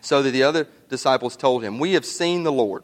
So 0.02 0.22
that 0.22 0.32
the 0.32 0.44
other 0.44 0.68
disciples 0.90 1.36
told 1.36 1.64
him, 1.64 1.80
We 1.80 1.94
have 1.94 2.06
seen 2.06 2.44
the 2.44 2.52
Lord. 2.52 2.84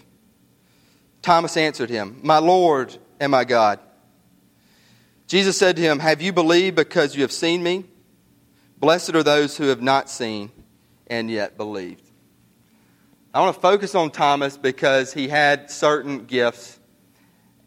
Thomas 1.21 1.55
answered 1.57 1.89
him, 1.89 2.19
My 2.23 2.39
Lord 2.39 2.97
and 3.19 3.31
my 3.31 3.43
God. 3.43 3.79
Jesus 5.27 5.57
said 5.57 5.75
to 5.77 5.81
him, 5.81 5.99
Have 5.99 6.21
you 6.21 6.33
believed 6.33 6.75
because 6.75 7.15
you 7.15 7.21
have 7.21 7.31
seen 7.31 7.63
me? 7.63 7.85
Blessed 8.77 9.15
are 9.15 9.23
those 9.23 9.55
who 9.57 9.65
have 9.65 9.81
not 9.81 10.09
seen 10.09 10.51
and 11.07 11.29
yet 11.29 11.55
believed. 11.57 12.09
I 13.33 13.39
want 13.41 13.55
to 13.55 13.61
focus 13.61 13.95
on 13.95 14.11
Thomas 14.11 14.57
because 14.57 15.13
he 15.13 15.27
had 15.27 15.69
certain 15.71 16.25
gifts. 16.25 16.79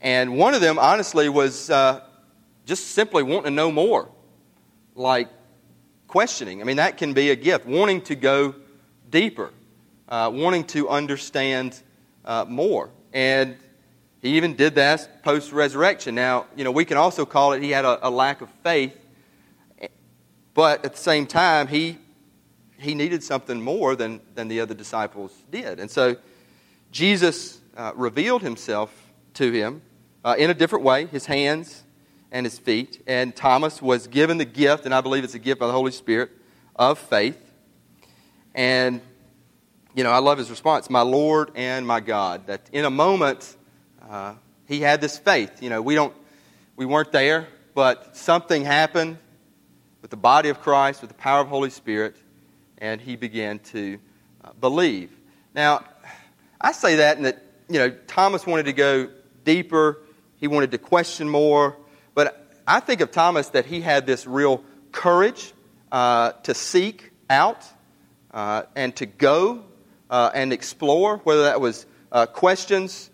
And 0.00 0.36
one 0.36 0.54
of 0.54 0.60
them, 0.60 0.78
honestly, 0.78 1.28
was 1.28 1.70
uh, 1.70 2.02
just 2.66 2.88
simply 2.88 3.22
wanting 3.22 3.44
to 3.44 3.50
know 3.50 3.70
more. 3.70 4.10
Like 4.94 5.28
questioning. 6.06 6.60
I 6.60 6.64
mean, 6.64 6.76
that 6.76 6.96
can 6.96 7.14
be 7.14 7.30
a 7.30 7.36
gift. 7.36 7.66
Wanting 7.66 8.02
to 8.02 8.14
go 8.14 8.54
deeper, 9.08 9.50
uh, 10.08 10.30
wanting 10.32 10.64
to 10.64 10.88
understand 10.88 11.80
uh, 12.24 12.44
more. 12.46 12.90
And 13.14 13.56
he 14.20 14.36
even 14.36 14.56
did 14.56 14.74
that 14.74 15.22
post 15.22 15.52
resurrection. 15.52 16.14
Now, 16.14 16.46
you 16.56 16.64
know, 16.64 16.72
we 16.72 16.84
can 16.84 16.96
also 16.96 17.24
call 17.24 17.52
it 17.52 17.62
he 17.62 17.70
had 17.70 17.84
a, 17.84 18.06
a, 18.06 18.10
lack 18.10 18.40
of 18.40 18.50
faith, 18.64 18.98
but 20.52 20.84
at 20.84 20.92
the 20.92 20.98
same 20.98 21.26
time, 21.26 21.68
he, 21.68 21.96
he 22.78 22.94
needed 22.94 23.22
something 23.22 23.60
more 23.62 23.94
than, 23.94 24.20
than 24.34 24.48
the 24.48 24.60
other 24.60 24.74
disciples 24.74 25.32
did. 25.50 25.78
And 25.78 25.90
so 25.90 26.16
Jesus 26.90 27.60
uh, 27.76 27.92
revealed 27.94 28.42
himself 28.42 28.92
to 29.34 29.52
him 29.52 29.82
uh, 30.24 30.34
in 30.36 30.50
a 30.50 30.54
different 30.54 30.84
way 30.84 31.06
his 31.06 31.26
hands 31.26 31.84
and 32.32 32.44
his 32.44 32.58
feet. 32.58 33.02
And 33.06 33.34
Thomas 33.34 33.80
was 33.80 34.08
given 34.08 34.38
the 34.38 34.44
gift, 34.44 34.86
and 34.86 34.94
I 34.94 35.00
believe 35.00 35.22
it's 35.22 35.34
a 35.34 35.38
gift 35.38 35.60
by 35.60 35.68
the 35.68 35.72
Holy 35.72 35.92
Spirit, 35.92 36.30
of 36.74 36.98
faith. 36.98 37.38
And, 38.54 39.00
you 39.94 40.02
know, 40.02 40.10
I 40.10 40.18
love 40.18 40.38
his 40.38 40.50
response, 40.50 40.90
my 40.90 41.02
Lord 41.02 41.52
and 41.54 41.86
my 41.86 42.00
God. 42.00 42.48
That 42.48 42.68
in 42.72 42.84
a 42.84 42.90
moment, 42.90 43.56
uh, 44.08 44.34
he 44.66 44.80
had 44.80 45.00
this 45.00 45.16
faith. 45.16 45.62
You 45.62 45.70
know, 45.70 45.80
we 45.80 45.94
don't, 45.94 46.12
we 46.76 46.84
weren't 46.84 47.12
there, 47.12 47.46
but 47.74 48.16
something 48.16 48.64
happened 48.64 49.18
with 50.02 50.10
the 50.10 50.16
body 50.16 50.48
of 50.48 50.60
Christ, 50.60 51.00
with 51.00 51.10
the 51.10 51.16
power 51.16 51.40
of 51.40 51.48
Holy 51.48 51.70
Spirit, 51.70 52.16
and 52.78 53.00
he 53.00 53.14
began 53.14 53.60
to 53.60 53.98
uh, 54.42 54.50
believe. 54.60 55.10
Now, 55.54 55.84
I 56.60 56.72
say 56.72 56.96
that 56.96 57.16
and 57.16 57.26
that, 57.26 57.40
you 57.68 57.78
know, 57.78 57.90
Thomas 58.08 58.44
wanted 58.46 58.66
to 58.66 58.72
go 58.72 59.08
deeper. 59.44 60.00
He 60.38 60.48
wanted 60.48 60.72
to 60.72 60.78
question 60.78 61.28
more. 61.28 61.76
But 62.14 62.52
I 62.66 62.80
think 62.80 63.00
of 63.00 63.12
Thomas 63.12 63.50
that 63.50 63.66
he 63.66 63.80
had 63.80 64.06
this 64.06 64.26
real 64.26 64.64
courage 64.90 65.52
uh, 65.92 66.32
to 66.42 66.52
seek 66.52 67.12
out 67.30 67.64
uh, 68.32 68.64
and 68.74 68.94
to 68.96 69.06
go 69.06 69.64
uh, 70.14 70.30
and 70.32 70.52
explore, 70.52 71.16
whether 71.24 71.42
that 71.42 71.60
was 71.60 71.86
uh, 72.12 72.24
questions 72.24 73.10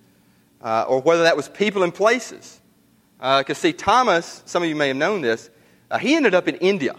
uh, 0.60 0.84
or 0.86 1.00
whether 1.00 1.22
that 1.22 1.34
was 1.34 1.48
people 1.48 1.82
and 1.82 1.94
places. 1.94 2.60
Because, 3.16 3.56
uh, 3.56 3.62
see, 3.62 3.72
Thomas, 3.72 4.42
some 4.44 4.62
of 4.62 4.68
you 4.68 4.76
may 4.76 4.88
have 4.88 4.98
known 4.98 5.22
this, 5.22 5.48
he 5.98 6.14
ended 6.14 6.34
up 6.34 6.46
in 6.46 6.56
India. 6.56 6.94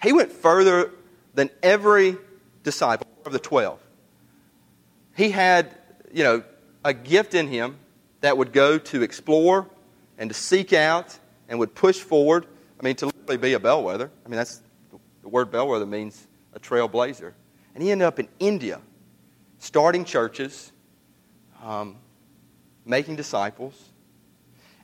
He 0.00 0.12
went 0.12 0.30
further 0.30 0.92
than 1.34 1.50
every 1.60 2.18
disciple 2.62 3.08
of 3.26 3.32
the 3.32 3.40
12. 3.40 3.80
He 5.16 5.32
had, 5.32 5.76
you 6.12 6.22
know, 6.22 6.44
a 6.84 6.94
gift 6.94 7.34
in 7.34 7.48
him 7.48 7.78
that 8.20 8.38
would 8.38 8.52
go 8.52 8.78
to 8.78 9.02
explore 9.02 9.68
and 10.18 10.30
to 10.30 10.34
seek 10.34 10.72
out 10.72 11.18
and 11.48 11.58
would 11.58 11.74
push 11.74 11.98
forward. 11.98 12.46
I 12.78 12.84
mean, 12.84 12.94
to 12.96 13.06
literally 13.06 13.38
be 13.38 13.54
a 13.54 13.58
bellwether. 13.58 14.08
I 14.24 14.28
mean, 14.28 14.36
that's 14.36 14.62
the 15.22 15.28
word 15.28 15.50
bellwether 15.50 15.84
means 15.84 16.28
a 16.52 16.60
trailblazer. 16.60 17.32
And 17.78 17.84
he 17.84 17.92
ended 17.92 18.08
up 18.08 18.18
in 18.18 18.26
India, 18.40 18.80
starting 19.60 20.04
churches, 20.04 20.72
um, 21.62 21.94
making 22.84 23.14
disciples. 23.14 23.72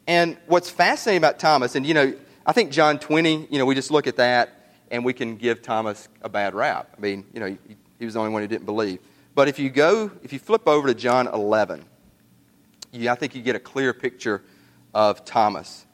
And 0.07 0.39
what's 0.47 0.71
fascinating 0.71 1.19
about 1.19 1.41
Thomas, 1.41 1.75
and 1.75 1.85
you 1.85 1.93
know, 1.93 2.15
I 2.47 2.53
think 2.53 2.71
John 2.71 3.01
20, 3.01 3.49
you 3.51 3.59
know, 3.59 3.65
we 3.65 3.75
just 3.75 3.91
look 3.91 4.07
at 4.07 4.15
that 4.19 4.71
and 4.93 5.05
we 5.05 5.13
can 5.13 5.35
give 5.35 5.61
Thomas 5.61 6.09
a 6.23 6.29
bad 6.29 6.55
rap. 6.55 6.89
I 6.97 7.01
mean, 7.01 7.27
you 7.35 7.41
know, 7.41 7.47
he, 7.47 7.77
he 7.99 8.05
was 8.05 8.15
the 8.15 8.21
only 8.21 8.33
one 8.33 8.43
who 8.43 8.47
didn't 8.47 8.65
believe. 8.65 9.01
But 9.35 9.49
if 9.49 9.59
you 9.59 9.71
go, 9.71 10.13
if 10.23 10.33
you 10.33 10.39
flip 10.39 10.69
over 10.69 10.87
to 10.87 10.95
John 10.95 11.27
11, 11.27 11.85
you, 12.93 13.11
I 13.11 13.17
think 13.17 13.35
you 13.35 13.43
get 13.43 13.57
a 13.57 13.59
clear 13.59 13.93
picture 13.93 14.41
of 14.95 15.25
Thomas. 15.25 15.85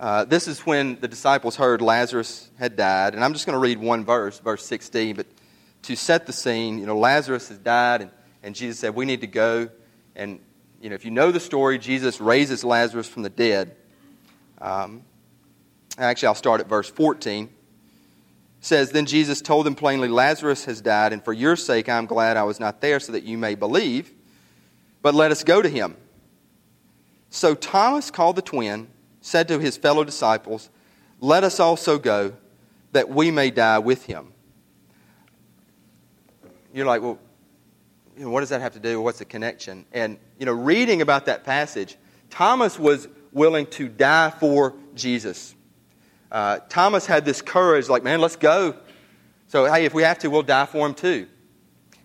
Uh, 0.00 0.24
this 0.24 0.48
is 0.48 0.66
when 0.66 0.98
the 0.98 1.06
disciples 1.06 1.54
heard 1.54 1.80
Lazarus 1.80 2.50
had 2.58 2.74
died. 2.74 3.14
And 3.14 3.22
I'm 3.22 3.34
just 3.34 3.46
going 3.46 3.54
to 3.54 3.60
read 3.60 3.78
one 3.78 4.04
verse, 4.04 4.40
verse 4.40 4.66
16. 4.66 5.14
But 5.14 5.26
to 5.82 5.96
set 5.96 6.26
the 6.26 6.32
scene, 6.32 6.78
you 6.78 6.86
know, 6.86 6.98
Lazarus 6.98 7.48
has 7.48 7.58
died, 7.58 8.02
and, 8.02 8.10
and 8.42 8.54
Jesus 8.54 8.78
said, 8.78 8.94
We 8.94 9.04
need 9.04 9.22
to 9.22 9.26
go. 9.26 9.68
And, 10.14 10.40
you 10.80 10.90
know, 10.90 10.94
if 10.94 11.04
you 11.04 11.10
know 11.10 11.30
the 11.30 11.40
story, 11.40 11.78
Jesus 11.78 12.20
raises 12.20 12.64
Lazarus 12.64 13.08
from 13.08 13.22
the 13.22 13.30
dead. 13.30 13.76
Um, 14.60 15.02
actually, 15.98 16.28
I'll 16.28 16.34
start 16.34 16.60
at 16.60 16.68
verse 16.68 16.90
14. 16.90 17.44
It 17.44 17.50
says, 18.60 18.90
Then 18.90 19.06
Jesus 19.06 19.40
told 19.40 19.66
them 19.66 19.74
plainly, 19.74 20.08
Lazarus 20.08 20.64
has 20.66 20.80
died, 20.80 21.12
and 21.12 21.24
for 21.24 21.32
your 21.32 21.56
sake 21.56 21.88
I 21.88 21.96
am 21.96 22.06
glad 22.06 22.36
I 22.36 22.42
was 22.42 22.60
not 22.60 22.80
there, 22.80 23.00
so 23.00 23.12
that 23.12 23.24
you 23.24 23.38
may 23.38 23.54
believe. 23.54 24.12
But 25.02 25.14
let 25.14 25.30
us 25.30 25.44
go 25.44 25.62
to 25.62 25.68
him. 25.68 25.96
So 27.30 27.54
Thomas 27.54 28.10
called 28.10 28.36
the 28.36 28.42
twin, 28.42 28.88
said 29.20 29.48
to 29.48 29.58
his 29.58 29.76
fellow 29.76 30.04
disciples, 30.04 30.68
Let 31.20 31.44
us 31.44 31.60
also 31.60 31.98
go, 31.98 32.34
that 32.92 33.08
we 33.08 33.30
may 33.30 33.50
die 33.50 33.78
with 33.78 34.06
him. 34.06 34.32
You're 36.72 36.86
like, 36.86 37.02
well, 37.02 37.18
you 38.16 38.24
know, 38.24 38.30
what 38.30 38.40
does 38.40 38.50
that 38.50 38.60
have 38.60 38.72
to 38.72 38.80
do? 38.80 39.00
What's 39.00 39.18
the 39.18 39.24
connection? 39.24 39.86
And, 39.92 40.18
you 40.38 40.46
know, 40.46 40.52
reading 40.52 41.02
about 41.02 41.26
that 41.26 41.44
passage, 41.44 41.96
Thomas 42.28 42.78
was 42.78 43.08
willing 43.32 43.66
to 43.66 43.88
die 43.88 44.30
for 44.30 44.74
Jesus. 44.94 45.54
Uh, 46.30 46.58
Thomas 46.68 47.06
had 47.06 47.24
this 47.24 47.42
courage, 47.42 47.88
like, 47.88 48.02
man, 48.02 48.20
let's 48.20 48.36
go. 48.36 48.76
So, 49.48 49.72
hey, 49.72 49.84
if 49.84 49.94
we 49.94 50.02
have 50.02 50.18
to, 50.20 50.30
we'll 50.30 50.42
die 50.42 50.66
for 50.66 50.86
him 50.86 50.94
too. 50.94 51.26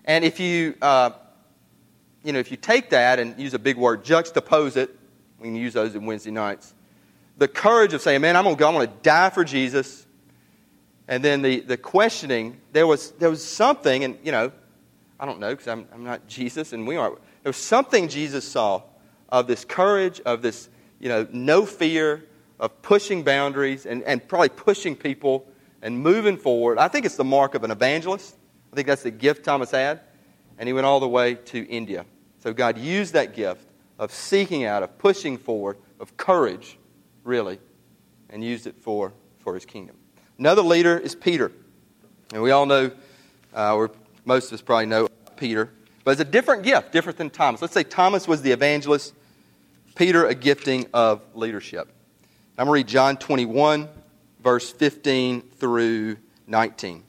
And 0.06 0.24
if 0.24 0.40
you, 0.40 0.76
uh, 0.82 1.12
you 2.24 2.34
know, 2.34 2.40
if 2.40 2.50
you 2.50 2.58
take 2.58 2.90
that 2.90 3.20
and 3.20 3.40
use 3.40 3.54
a 3.54 3.60
big 3.60 3.78
word, 3.78 4.04
juxtapose 4.04 4.78
it 4.78 4.98
we 5.40 5.48
can 5.48 5.56
use 5.56 5.74
those 5.74 5.96
in 5.96 6.06
Wednesday 6.06 6.32
nights. 6.32 6.74
The 7.38 7.48
courage 7.48 7.94
of 7.94 8.02
saying, 8.02 8.22
man, 8.22 8.36
I'm 8.36 8.44
going 8.44 8.56
to 8.56 8.60
go, 8.60 8.68
I'm 8.68 8.74
going 8.74 8.88
to 8.88 8.94
die 9.04 9.30
for 9.30 9.44
Jesus. 9.44 10.05
And 11.08 11.24
then 11.24 11.42
the, 11.42 11.60
the 11.60 11.78
questioning, 11.78 12.60
there 12.72 12.88
was, 12.88 13.12
there 13.12 13.30
was 13.30 13.44
something, 13.44 14.04
and, 14.04 14.18
you 14.24 14.32
know, 14.32 14.52
I 15.20 15.26
don't 15.26 15.40
know 15.40 15.52
because 15.52 15.68
I'm, 15.68 15.88
I'm 15.94 16.04
not 16.04 16.28
Jesus 16.28 16.74
and 16.74 16.88
we 16.88 16.96
aren't. 16.98 17.18
There 17.44 17.50
was 17.50 17.58
something 17.58 18.08
Jesus 18.08 18.48
saw 18.48 18.84
of 19.30 19.48
this 19.48 19.64
courage, 19.66 20.20
of 20.22 20.42
this, 20.42 20.70
you 21.00 21.10
know, 21.10 21.28
no 21.32 21.66
fear, 21.66 22.26
of 22.60 22.82
pushing 22.82 23.24
boundaries 23.24 23.86
and, 23.86 24.02
and 24.04 24.26
probably 24.28 24.50
pushing 24.50 24.96
people 24.96 25.48
and 25.82 26.00
moving 26.00 26.38
forward. 26.38 26.78
I 26.78 26.88
think 26.88 27.06
it's 27.06 27.18
the 27.18 27.24
mark 27.24 27.54
of 27.54 27.64
an 27.64 27.72
evangelist. 27.72 28.36
I 28.72 28.76
think 28.76 28.88
that's 28.88 29.04
the 29.04 29.12
gift 29.12 29.44
Thomas 29.44 29.72
had. 29.72 30.02
And 30.58 30.68
he 30.68 30.74
went 30.74 30.86
all 30.86 31.00
the 31.00 31.08
way 31.08 31.36
to 31.36 31.68
India. 31.68 32.06
So 32.40 32.54
God 32.54 32.78
used 32.78 33.14
that 33.14 33.36
gift 33.36 33.68
of 34.00 34.12
seeking 34.12 34.64
out, 34.64 34.84
of 34.84 34.98
pushing 34.98 35.38
forward, 35.38 35.78
of 36.00 36.16
courage, 36.18 36.78
really, 37.24 37.60
and 38.30 38.44
used 38.44 38.68
it 38.68 38.76
for, 38.78 39.14
for 39.40 39.54
his 39.54 39.66
kingdom. 39.66 39.98
Another 40.38 40.62
leader 40.62 40.98
is 40.98 41.16
Peter. 41.16 41.52
And 42.34 42.42
we 42.42 42.52
all 42.52 42.66
know, 42.66 42.92
uh, 43.56 43.76
or 43.76 43.92
most 44.26 44.48
of 44.48 44.54
us 44.54 44.62
probably 44.62 44.88
know 44.88 45.08
Peter, 45.38 45.72
but 46.04 46.12
it's 46.12 46.22
a 46.22 46.26
different 46.26 46.64
gift, 46.64 46.92
different 46.92 47.18
than 47.18 47.30
Thomas. 47.30 47.62
Let's 47.62 47.74
say 47.74 47.84
Thomas 47.84 48.28
was 48.28 48.42
the 48.42 48.52
evangelist, 48.52 49.14
Peter, 49.96 50.26
a 50.26 50.36
gifting 50.36 50.88
of 50.94 51.22
leadership. 51.34 51.88
I'm 52.58 52.66
going 52.66 52.68
to 52.68 52.72
read 52.72 52.88
John 52.88 53.18
21, 53.18 53.88
verse 54.42 54.72
15 54.72 55.42
through 55.42 56.18
19. 56.48 57.04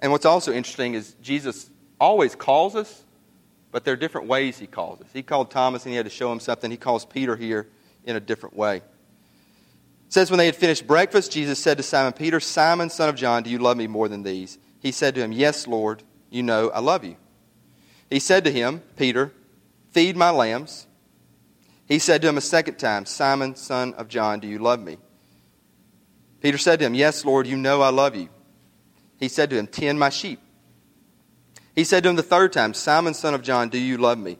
And 0.00 0.12
what's 0.12 0.26
also 0.26 0.52
interesting 0.52 0.94
is 0.94 1.14
Jesus 1.22 1.70
always 1.98 2.34
calls 2.34 2.76
us 2.76 3.04
but 3.74 3.84
there 3.84 3.92
are 3.92 3.96
different 3.96 4.28
ways 4.28 4.56
he 4.56 4.68
calls 4.68 5.00
us. 5.00 5.08
He 5.12 5.24
called 5.24 5.50
Thomas 5.50 5.84
and 5.84 5.90
he 5.90 5.96
had 5.96 6.06
to 6.06 6.10
show 6.10 6.30
him 6.30 6.38
something. 6.38 6.70
He 6.70 6.76
calls 6.76 7.04
Peter 7.04 7.34
here 7.34 7.66
in 8.04 8.14
a 8.14 8.20
different 8.20 8.54
way. 8.54 8.82
Says, 10.14 10.30
When 10.30 10.38
they 10.38 10.46
had 10.46 10.54
finished 10.54 10.86
breakfast, 10.86 11.32
Jesus 11.32 11.58
said 11.58 11.76
to 11.78 11.82
Simon 11.82 12.12
Peter, 12.12 12.38
Simon, 12.38 12.88
son 12.88 13.08
of 13.08 13.16
John, 13.16 13.42
do 13.42 13.50
you 13.50 13.58
love 13.58 13.76
me 13.76 13.88
more 13.88 14.08
than 14.08 14.22
these? 14.22 14.58
He 14.78 14.92
said 14.92 15.16
to 15.16 15.20
him, 15.20 15.32
Yes, 15.32 15.66
Lord, 15.66 16.04
you 16.30 16.44
know 16.44 16.68
I 16.68 16.78
love 16.78 17.02
you. 17.02 17.16
He 18.08 18.20
said 18.20 18.44
to 18.44 18.52
him, 18.52 18.80
Peter, 18.96 19.32
Feed 19.90 20.16
my 20.16 20.30
lambs. 20.30 20.86
He 21.86 21.98
said 21.98 22.22
to 22.22 22.28
him 22.28 22.38
a 22.38 22.40
second 22.40 22.76
time, 22.76 23.06
Simon, 23.06 23.56
son 23.56 23.92
of 23.94 24.06
John, 24.06 24.38
do 24.38 24.46
you 24.46 24.60
love 24.60 24.78
me? 24.78 24.98
Peter 26.40 26.58
said 26.58 26.78
to 26.78 26.86
him, 26.86 26.94
Yes, 26.94 27.24
Lord, 27.24 27.48
you 27.48 27.56
know 27.56 27.82
I 27.82 27.88
love 27.88 28.14
you. 28.14 28.28
He 29.18 29.26
said 29.26 29.50
to 29.50 29.56
him, 29.56 29.66
Tend 29.66 29.98
my 29.98 30.10
sheep. 30.10 30.38
He 31.74 31.82
said 31.82 32.04
to 32.04 32.08
him 32.08 32.14
the 32.14 32.22
third 32.22 32.52
time, 32.52 32.72
Simon, 32.72 33.14
son 33.14 33.34
of 33.34 33.42
John, 33.42 33.68
do 33.68 33.78
you 33.78 33.98
love 33.98 34.18
me? 34.18 34.38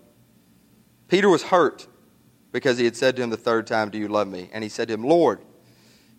Peter 1.09 1.29
was 1.29 1.43
hurt 1.43 1.89
because 2.53 2.79
he 2.79 2.85
had 2.85 2.95
said 2.97 3.17
to 3.17 3.25
him 3.25 3.31
the 3.31 3.37
third 3.37 3.67
time, 3.67 3.91
Do 3.91 3.99
you 3.99 4.07
love 4.07 4.29
me? 4.29 4.51
And 4.53 4.63
he 4.63 4.71
said 4.71 4.87
to 4.87 4.95
him, 4.95 5.03
Lord, 5.03 5.41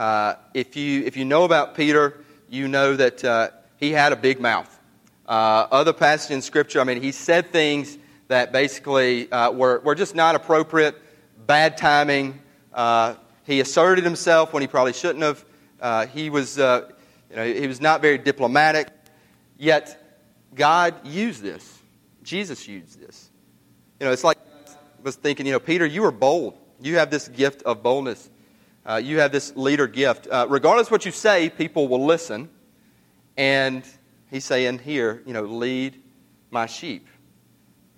Uh, 0.00 0.34
if, 0.54 0.76
you, 0.76 1.02
if 1.02 1.14
you 1.18 1.26
know 1.26 1.44
about 1.44 1.74
Peter, 1.74 2.24
you 2.48 2.68
know 2.68 2.96
that 2.96 3.22
uh, 3.22 3.50
he 3.76 3.90
had 3.90 4.14
a 4.14 4.16
big 4.16 4.40
mouth. 4.40 4.80
Uh, 5.28 5.66
other 5.70 5.92
passages 5.92 6.30
in 6.30 6.40
Scripture, 6.40 6.80
I 6.80 6.84
mean, 6.84 7.02
he 7.02 7.12
said 7.12 7.52
things 7.52 7.98
that 8.28 8.50
basically 8.50 9.30
uh, 9.30 9.50
were, 9.50 9.80
were 9.80 9.94
just 9.94 10.14
not 10.14 10.36
appropriate, 10.36 10.96
bad 11.46 11.76
timing. 11.76 12.40
Uh, 12.72 13.16
he 13.44 13.60
asserted 13.60 14.02
himself 14.02 14.54
when 14.54 14.62
he 14.62 14.66
probably 14.66 14.94
shouldn't 14.94 15.22
have. 15.22 15.44
Uh, 15.78 16.06
he, 16.06 16.30
was, 16.30 16.56
you 16.56 16.62
know, 17.36 17.44
he 17.44 17.66
was 17.66 17.82
not 17.82 18.00
very 18.00 18.16
diplomatic. 18.16 18.88
Yet, 19.58 20.02
God 20.54 20.94
used 21.06 21.42
this. 21.42 21.78
Jesus 22.22 22.66
used 22.66 22.98
this 22.98 23.28
You 23.98 24.06
know, 24.06 24.12
it's 24.12 24.24
like 24.24 24.38
I 24.38 25.02
was 25.02 25.16
thinking, 25.16 25.44
you 25.44 25.52
know, 25.52 25.60
Peter, 25.60 25.84
you 25.84 26.02
are 26.06 26.10
bold. 26.10 26.56
You 26.80 26.96
have 26.96 27.10
this 27.10 27.28
gift 27.28 27.62
of 27.64 27.82
boldness. 27.82 28.30
Uh, 28.84 28.96
you 28.96 29.20
have 29.20 29.32
this 29.32 29.54
leader 29.56 29.86
gift. 29.86 30.26
Uh, 30.30 30.46
regardless 30.48 30.90
what 30.90 31.04
you 31.04 31.12
say, 31.12 31.50
people 31.50 31.88
will 31.88 32.04
listen. 32.04 32.48
And 33.36 33.84
he's 34.30 34.44
saying 34.44 34.80
here, 34.80 35.22
you 35.26 35.32
know, 35.32 35.42
lead 35.42 36.00
my 36.50 36.66
sheep. 36.66 37.06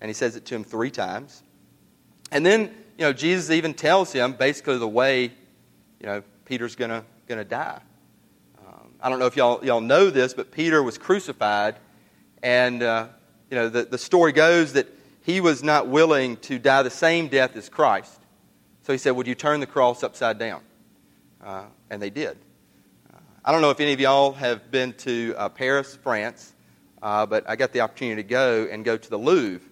And 0.00 0.08
he 0.08 0.14
says 0.14 0.36
it 0.36 0.44
to 0.46 0.54
him 0.54 0.64
three 0.64 0.90
times. 0.90 1.42
And 2.30 2.44
then, 2.44 2.74
you 2.98 3.04
know, 3.04 3.12
Jesus 3.12 3.50
even 3.50 3.74
tells 3.74 4.12
him 4.12 4.32
basically 4.32 4.78
the 4.78 4.88
way, 4.88 5.24
you 6.00 6.06
know, 6.06 6.22
Peter's 6.44 6.74
to 6.76 7.04
gonna 7.28 7.44
die. 7.44 7.80
Um, 8.58 8.88
I 9.00 9.08
don't 9.08 9.18
know 9.18 9.26
if 9.26 9.36
y'all, 9.36 9.64
y'all 9.64 9.80
know 9.80 10.10
this, 10.10 10.34
but 10.34 10.50
Peter 10.50 10.82
was 10.82 10.98
crucified. 10.98 11.76
And, 12.42 12.82
uh, 12.82 13.06
you 13.50 13.56
know, 13.56 13.68
the, 13.68 13.84
the 13.84 13.98
story 13.98 14.32
goes 14.32 14.72
that 14.72 14.88
he 15.22 15.40
was 15.40 15.62
not 15.62 15.86
willing 15.86 16.36
to 16.38 16.58
die 16.58 16.82
the 16.82 16.90
same 16.90 17.28
death 17.28 17.56
as 17.56 17.68
Christ. 17.68 18.20
So 18.82 18.92
he 18.92 18.98
said, 18.98 19.12
Would 19.12 19.26
you 19.26 19.34
turn 19.34 19.60
the 19.60 19.66
cross 19.66 20.02
upside 20.02 20.38
down? 20.38 20.62
Uh, 21.42 21.64
and 21.90 22.00
they 22.00 22.10
did. 22.10 22.38
Uh, 23.12 23.18
I 23.44 23.50
don't 23.50 23.62
know 23.62 23.70
if 23.70 23.80
any 23.80 23.92
of 23.92 24.00
y'all 24.00 24.32
have 24.32 24.70
been 24.70 24.92
to 24.98 25.34
uh, 25.36 25.48
Paris, 25.48 25.98
France, 26.02 26.52
uh, 27.02 27.26
but 27.26 27.48
I 27.48 27.56
got 27.56 27.72
the 27.72 27.80
opportunity 27.80 28.22
to 28.22 28.28
go 28.28 28.68
and 28.70 28.84
go 28.84 28.96
to 28.96 29.10
the 29.10 29.18
Louvre. 29.18 29.68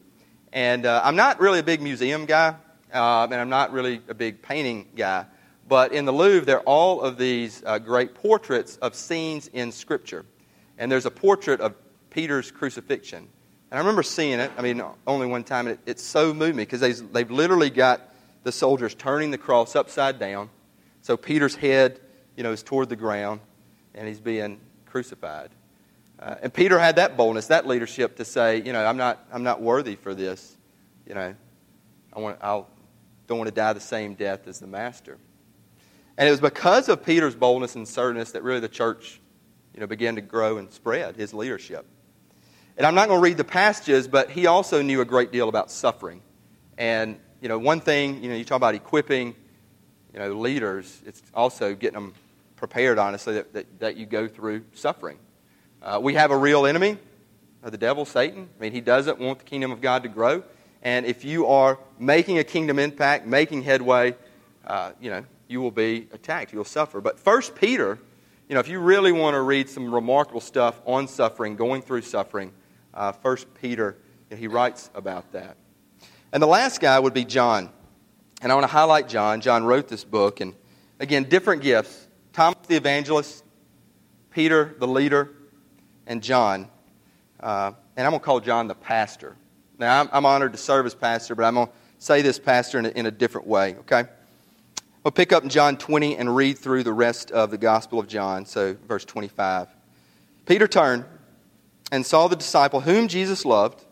And 0.53 0.85
uh, 0.85 1.01
I'm 1.05 1.15
not 1.15 1.39
really 1.39 1.61
a 1.61 1.63
big 1.63 1.81
museum 1.81 2.27
guy, 2.27 2.57
uh, 2.93 3.29
and 3.31 3.35
I'm 3.35 3.51
not 3.51 3.73
really 3.73 4.03
a 4.09 4.15
big 4.15 4.43
painting 4.43 4.89
guy. 4.97 5.27
But 5.69 5.93
in 5.93 6.07
the 6.07 6.13
Louvre, 6.13 6.45
there 6.45 6.57
are 6.57 6.65
all 6.65 7.03
of 7.03 7.17
these 7.17 7.63
great 7.85 8.17
portraits 8.17 8.77
of 8.79 8.97
scenes 8.97 9.47
in 9.47 9.71
Scripture. 9.71 10.27
And 10.77 10.91
there's 10.91 11.07
a 11.07 11.11
portrait 11.13 11.61
of 11.61 11.77
Peter's 12.11 12.51
crucifixion. 12.51 13.29
And 13.71 13.79
I 13.79 13.79
remember 13.79 14.03
seeing 14.03 14.41
it, 14.41 14.51
I 14.59 14.63
mean, 14.63 14.83
only 15.07 15.29
one 15.29 15.45
time, 15.45 15.69
and 15.69 15.79
it, 15.87 15.91
it 15.93 16.01
so 16.01 16.35
moved 16.35 16.57
me 16.57 16.65
because 16.65 16.81
they, 16.81 16.91
they've 16.91 17.31
literally 17.31 17.71
got 17.71 18.01
the 18.43 18.51
soldiers 18.51 18.97
turning 18.97 19.31
the 19.31 19.39
cross 19.39 19.77
upside 19.77 20.19
down. 20.19 20.51
So 21.03 21.17
Peter's 21.17 21.55
head, 21.55 22.01
you 22.37 22.43
know, 22.43 22.53
is 22.53 22.63
toward 22.63 22.89
the 22.89 22.97
ground, 22.97 23.41
and 23.95 24.07
he's 24.07 24.21
being 24.21 24.61
crucified. 24.87 25.51
Uh, 26.19 26.35
and 26.43 26.53
Peter 26.53 26.79
had 26.79 26.97
that 26.97 27.17
boldness, 27.17 27.47
that 27.47 27.67
leadership 27.67 28.17
to 28.17 28.25
say, 28.25 28.61
you 28.61 28.73
know, 28.73 28.85
I'm 28.85 28.99
not, 28.99 29.25
I'm 29.33 29.43
not 29.43 29.63
worthy 29.63 29.97
for 29.97 30.15
this. 30.15 30.57
You 31.07 31.15
know, 31.15 31.35
I 32.13 32.21
want, 32.21 32.39
I 32.43 32.63
don't 33.27 33.39
want 33.39 33.49
to 33.49 33.55
die 33.55 33.73
the 33.73 33.81
same 33.81 34.15
death 34.15 34.47
as 34.47 34.61
the 34.61 34.67
master. 34.67 35.17
And 36.19 36.29
it 36.29 36.31
was 36.31 36.41
because 36.41 36.91
of 36.91 37.05
Peter's 37.05 37.35
boldness 37.35 37.75
and 37.77 37.89
certainness 37.89 38.33
that 38.33 38.43
really 38.43 38.61
the 38.61 38.69
church, 38.69 39.19
you 39.73 39.81
know, 39.81 39.87
began 39.87 40.17
to 40.17 40.21
grow 40.21 40.59
and 40.59 40.71
spread 40.71 41.17
his 41.17 41.33
leadership. 41.33 41.87
And 42.77 42.87
I'm 42.87 42.95
not 42.95 43.09
going 43.09 43.21
to 43.21 43.25
read 43.25 43.39
the 43.39 43.45
passages, 43.45 44.07
but 44.07 44.31
he 44.31 44.47
also 44.47 44.83
knew 44.83 45.01
a 45.01 45.05
great 45.07 45.33
deal 45.33 45.49
about 45.49 45.71
suffering. 45.71 46.21
And, 46.77 47.19
you 47.41 47.49
know, 47.49 47.59
one 47.59 47.81
thing, 47.81 48.23
you 48.23 48.29
know, 48.29 48.37
you 48.37 48.45
talk 48.45 48.57
about 48.57 48.75
equipping, 48.75 49.35
you 50.13 50.19
know, 50.19 50.33
leaders, 50.33 51.01
it's 51.07 51.23
also 51.35 51.75
getting 51.75 51.95
them 51.95 52.15
prepared, 52.57 52.99
honestly, 52.99 53.35
that, 53.35 53.53
that, 53.53 53.81
that 53.81 53.97
you 53.97 54.07
go 54.07 54.29
through 54.29 54.65
suffering. 54.75 55.19
Uh, 55.83 55.99
we 56.03 56.15
have 56.15 56.31
a 56.31 56.37
real 56.37 56.67
enemy, 56.67 56.99
the 57.63 57.79
devil, 57.79 58.05
Satan. 58.05 58.49
I 58.59 58.63
mean, 58.63 58.73
he 58.73 58.81
doesn't 58.81 59.19
want 59.19 59.39
the 59.39 59.45
kingdom 59.45 59.71
of 59.71 59.81
God 59.81 60.03
to 60.03 60.09
grow. 60.09 60.43
And 60.83 61.07
if 61.07 61.25
you 61.25 61.47
are 61.47 61.79
making 61.99 62.39
a 62.39 62.45
kingdom 62.45 62.79
impact, 62.79 63.27
making 63.27 63.63
headway, 63.63 64.15
uh, 64.67 64.93
you 65.01 65.11
know, 65.11 65.25
you 65.49 65.61
will 65.61 65.71
be 65.71 66.09
attacked. 66.13 66.53
You'll 66.53 66.65
suffer. 66.65 67.01
But 67.01 67.19
First 67.19 67.55
Peter, 67.55 67.99
you 68.49 68.55
know, 68.55 68.61
if 68.61 68.69
you 68.69 68.79
really 68.79 69.13
want 69.13 69.35
to 69.35 69.41
read 69.41 69.69
some 69.69 69.95
remarkable 69.95 70.41
stuff 70.41 70.81
on 70.87 71.09
suffering, 71.09 71.57
going 71.57 71.83
through 71.83 72.03
suffering, 72.03 72.53
uh, 72.95 73.13
First 73.13 73.53
Peter, 73.55 73.97
you 74.29 74.37
know, 74.37 74.41
he 74.41 74.49
writes 74.49 74.91
about 74.95 75.33
that. 75.33 75.57
And 76.33 76.43
the 76.43 76.47
last 76.47 76.81
guy 76.81 76.99
would 76.99 77.15
be 77.15 77.25
John. 77.25 77.71
And 78.41 78.51
I 78.51 78.55
want 78.55 78.65
to 78.65 78.73
highlight 78.73 79.09
John. 79.09 79.41
John 79.41 79.65
wrote 79.65 79.89
this 79.89 80.05
book. 80.05 80.41
And 80.41 80.55
again, 80.99 81.25
different 81.25 81.63
gifts. 81.63 82.09
Thomas 82.33 82.59
the 82.69 82.77
evangelist, 82.77 83.45
Peter 84.31 84.75
the 84.79 84.87
leader, 84.87 85.31
and 86.07 86.23
John. 86.23 86.69
Uh, 87.39 87.73
and 87.97 88.07
I'm 88.07 88.13
going 88.13 88.21
to 88.21 88.25
call 88.25 88.41
John 88.41 88.67
the 88.67 88.75
pastor. 88.75 89.37
Now, 89.79 90.01
I'm, 90.01 90.09
I'm, 90.13 90.27
honored 90.27 90.53
to 90.53 90.59
serve 90.59 90.87
as 90.87 90.95
pastor, 90.95 91.35
but 91.35 91.45
I'm 91.45 91.55
going 91.55 91.67
to 91.67 91.73
say 91.99 92.23
this 92.23 92.39
pastor 92.39 92.79
in 92.79 92.87
a, 92.87 92.89
in 92.91 93.07
a 93.07 93.11
different 93.11 93.47
way, 93.47 93.77
okay? 93.77 94.05
We'll 95.03 95.13
pick 95.13 95.33
up 95.33 95.43
in 95.43 95.49
John 95.49 95.79
20 95.79 96.17
and 96.17 96.35
read 96.35 96.59
through 96.59 96.83
the 96.83 96.93
rest 96.93 97.31
of 97.31 97.51
the 97.51 97.57
Gospel 97.57 97.99
of 97.99 98.07
John. 98.07 98.45
So, 98.45 98.77
verse 98.87 99.05
25. 99.07 99.69
Peter 100.45 100.69
turned 100.69 101.05
and 101.91 102.05
saw 102.05 102.29
the 102.29 102.37
disciple 102.37 102.81
whom 102.81 103.09
Jesus 103.09 103.45
loved, 103.45 103.85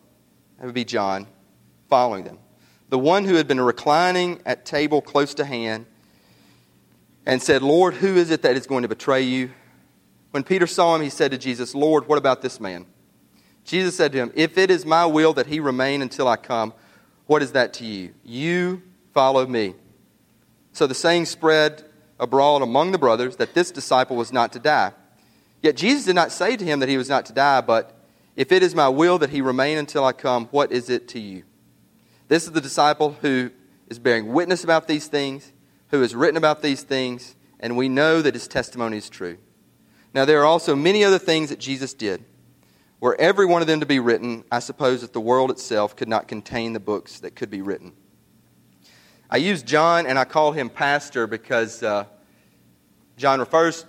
that 0.57 0.65
would 0.65 0.75
be 0.75 0.85
John, 0.85 1.25
following 1.89 2.23
them. 2.23 2.37
The 2.89 2.99
one 2.99 3.25
who 3.25 3.35
had 3.35 3.47
been 3.47 3.61
reclining 3.61 4.41
at 4.45 4.65
table 4.65 5.01
close 5.01 5.33
to 5.35 5.45
hand, 5.45 5.85
and 7.25 7.41
said, 7.43 7.61
Lord, 7.61 7.93
who 7.93 8.15
is 8.15 8.31
it 8.31 8.41
that 8.41 8.55
is 8.55 8.65
going 8.65 8.81
to 8.81 8.87
betray 8.87 9.21
you? 9.21 9.51
When 10.31 10.43
Peter 10.43 10.65
saw 10.65 10.95
him, 10.95 11.01
he 11.01 11.09
said 11.09 11.29
to 11.31 11.37
Jesus, 11.37 11.75
Lord, 11.75 12.07
what 12.07 12.17
about 12.17 12.41
this 12.41 12.59
man? 12.59 12.87
Jesus 13.65 13.95
said 13.95 14.11
to 14.13 14.17
him, 14.17 14.31
If 14.33 14.57
it 14.57 14.71
is 14.71 14.83
my 14.83 15.05
will 15.05 15.33
that 15.33 15.45
he 15.45 15.59
remain 15.59 16.01
until 16.01 16.27
I 16.27 16.37
come, 16.37 16.73
what 17.27 17.43
is 17.43 17.51
that 17.51 17.73
to 17.75 17.85
you? 17.85 18.15
You 18.25 18.81
follow 19.13 19.45
me. 19.45 19.75
So 20.73 20.87
the 20.87 20.95
saying 20.95 21.25
spread 21.25 21.83
abroad 22.19 22.63
among 22.63 22.91
the 22.91 22.97
brothers 22.97 23.35
that 23.35 23.53
this 23.53 23.69
disciple 23.69 24.15
was 24.15 24.33
not 24.33 24.51
to 24.53 24.59
die. 24.59 24.93
Yet 25.61 25.75
Jesus 25.75 26.05
did 26.05 26.15
not 26.15 26.31
say 26.31 26.57
to 26.57 26.65
him 26.65 26.79
that 26.79 26.89
he 26.89 26.97
was 26.97 27.09
not 27.09 27.27
to 27.27 27.33
die, 27.33 27.61
but 27.61 27.95
if 28.35 28.51
it 28.51 28.63
is 28.63 28.73
my 28.73 28.89
will 28.89 29.19
that 29.19 29.29
he 29.29 29.41
remain 29.41 29.77
until 29.77 30.03
I 30.03 30.13
come, 30.13 30.47
what 30.47 30.71
is 30.71 30.89
it 30.89 31.07
to 31.09 31.19
you? 31.19 31.43
This 32.29 32.45
is 32.45 32.51
the 32.51 32.61
disciple 32.61 33.17
who 33.21 33.49
is 33.87 33.97
bearing 33.97 34.31
witness 34.31 34.63
about 34.63 34.87
these 34.87 35.07
things, 35.07 35.51
who 35.87 36.01
has 36.01 36.15
written 36.15 36.37
about 36.37 36.61
these 36.61 36.83
things, 36.83 37.35
and 37.59 37.75
we 37.75 37.89
know 37.89 38.21
that 38.21 38.35
his 38.35 38.47
testimony 38.47 38.97
is 38.97 39.09
true. 39.09 39.39
Now, 40.13 40.25
there 40.25 40.39
are 40.41 40.45
also 40.45 40.75
many 40.75 41.03
other 41.03 41.17
things 41.17 41.49
that 41.49 41.59
Jesus 41.59 41.93
did. 41.95 42.23
Were 42.99 43.19
every 43.19 43.47
one 43.47 43.61
of 43.61 43.67
them 43.67 43.79
to 43.79 43.87
be 43.87 43.99
written, 43.99 44.43
I 44.51 44.59
suppose 44.59 45.01
that 45.01 45.11
the 45.11 45.19
world 45.19 45.49
itself 45.49 45.95
could 45.95 46.07
not 46.07 46.27
contain 46.27 46.73
the 46.73 46.79
books 46.79 47.19
that 47.21 47.35
could 47.35 47.49
be 47.49 47.63
written. 47.63 47.93
I 49.27 49.37
use 49.37 49.63
John 49.63 50.05
and 50.05 50.19
I 50.19 50.25
call 50.25 50.51
him 50.51 50.69
pastor 50.69 51.25
because 51.25 51.81
uh, 51.81 52.05
John 53.17 53.39
refers 53.39 53.85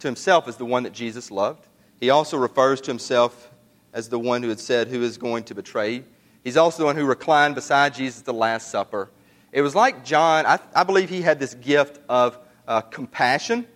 to 0.00 0.08
himself 0.08 0.48
as 0.48 0.56
the 0.56 0.64
one 0.64 0.82
that 0.82 0.92
Jesus 0.92 1.30
loved. 1.30 1.68
He 2.00 2.10
also 2.10 2.38
refers 2.38 2.80
to 2.82 2.90
himself 2.90 3.52
as 3.92 4.08
the 4.08 4.18
one 4.18 4.42
who 4.42 4.48
had 4.48 4.60
said, 4.60 4.88
Who 4.88 5.02
is 5.02 5.16
going 5.16 5.44
to 5.44 5.54
betray? 5.54 6.02
He's 6.44 6.56
also 6.56 6.78
the 6.78 6.84
one 6.84 6.96
who 6.96 7.04
reclined 7.04 7.54
beside 7.54 7.94
Jesus 7.94 8.20
at 8.20 8.26
the 8.26 8.32
Last 8.32 8.70
Supper. 8.70 9.10
It 9.52 9.62
was 9.62 9.74
like 9.74 10.04
John, 10.04 10.46
I, 10.46 10.58
I 10.74 10.84
believe 10.84 11.08
he 11.08 11.22
had 11.22 11.38
this 11.38 11.54
gift 11.54 12.00
of 12.08 12.38
uh, 12.66 12.82
compassion, 12.82 13.66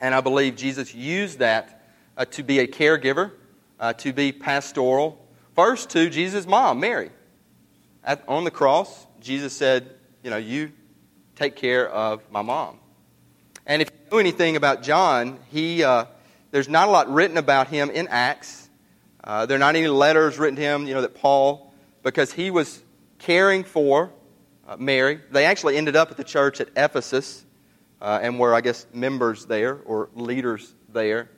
and 0.00 0.14
I 0.14 0.20
believe 0.20 0.56
Jesus 0.56 0.94
used 0.94 1.38
that 1.38 1.84
uh, 2.16 2.24
to 2.26 2.42
be 2.42 2.58
a 2.58 2.66
caregiver, 2.66 3.32
uh, 3.78 3.92
to 3.94 4.12
be 4.12 4.32
pastoral. 4.32 5.26
First 5.54 5.90
to 5.90 6.10
Jesus' 6.10 6.46
mom, 6.46 6.80
Mary. 6.80 7.10
At, 8.02 8.24
on 8.28 8.44
the 8.44 8.50
cross, 8.50 9.06
Jesus 9.20 9.52
said, 9.52 9.94
You 10.22 10.30
know, 10.30 10.36
you 10.36 10.72
take 11.36 11.56
care 11.56 11.88
of 11.88 12.22
my 12.30 12.42
mom. 12.42 12.78
And 13.66 13.82
if 13.82 13.90
you 13.90 14.10
know 14.10 14.18
anything 14.18 14.56
about 14.56 14.82
John, 14.82 15.38
he, 15.50 15.84
uh, 15.84 16.06
there's 16.50 16.68
not 16.68 16.88
a 16.88 16.90
lot 16.90 17.12
written 17.12 17.36
about 17.36 17.68
him 17.68 17.90
in 17.90 18.08
Acts. 18.08 18.68
Uh, 19.22 19.46
there 19.46 19.56
are 19.56 19.60
not 19.60 19.76
any 19.76 19.86
letters 19.86 20.38
written 20.38 20.56
to 20.56 20.62
him, 20.62 20.86
you 20.86 20.94
know, 20.94 21.02
that 21.02 21.14
Paul, 21.14 21.69
because 22.02 22.32
he 22.32 22.50
was 22.50 22.82
caring 23.18 23.64
for 23.64 24.12
uh, 24.66 24.76
Mary. 24.78 25.20
They 25.30 25.44
actually 25.44 25.76
ended 25.76 25.96
up 25.96 26.10
at 26.10 26.16
the 26.16 26.24
church 26.24 26.60
at 26.60 26.68
Ephesus 26.76 27.44
uh, 28.00 28.20
and 28.22 28.38
were, 28.38 28.54
I 28.54 28.60
guess, 28.60 28.86
members 28.92 29.46
there 29.46 29.80
or 29.84 30.08
leaders 30.14 30.74
there. 30.92 31.30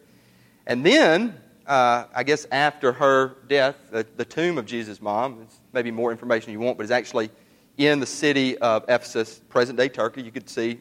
And 0.66 0.86
then, 0.86 1.40
uh, 1.66 2.04
I 2.14 2.22
guess, 2.22 2.46
after 2.52 2.92
her 2.92 3.36
death, 3.48 3.76
the, 3.90 4.06
the 4.16 4.24
tomb 4.24 4.58
of 4.58 4.66
Jesus' 4.66 5.00
mom, 5.00 5.46
maybe 5.72 5.90
more 5.90 6.12
information 6.12 6.52
you 6.52 6.60
want, 6.60 6.76
but 6.76 6.84
it's 6.84 6.92
actually 6.92 7.30
in 7.76 8.00
the 8.00 8.06
city 8.06 8.58
of 8.58 8.84
Ephesus, 8.88 9.40
present 9.48 9.78
day 9.78 9.88
Turkey. 9.88 10.22
You 10.22 10.30
could 10.30 10.48
see 10.48 10.80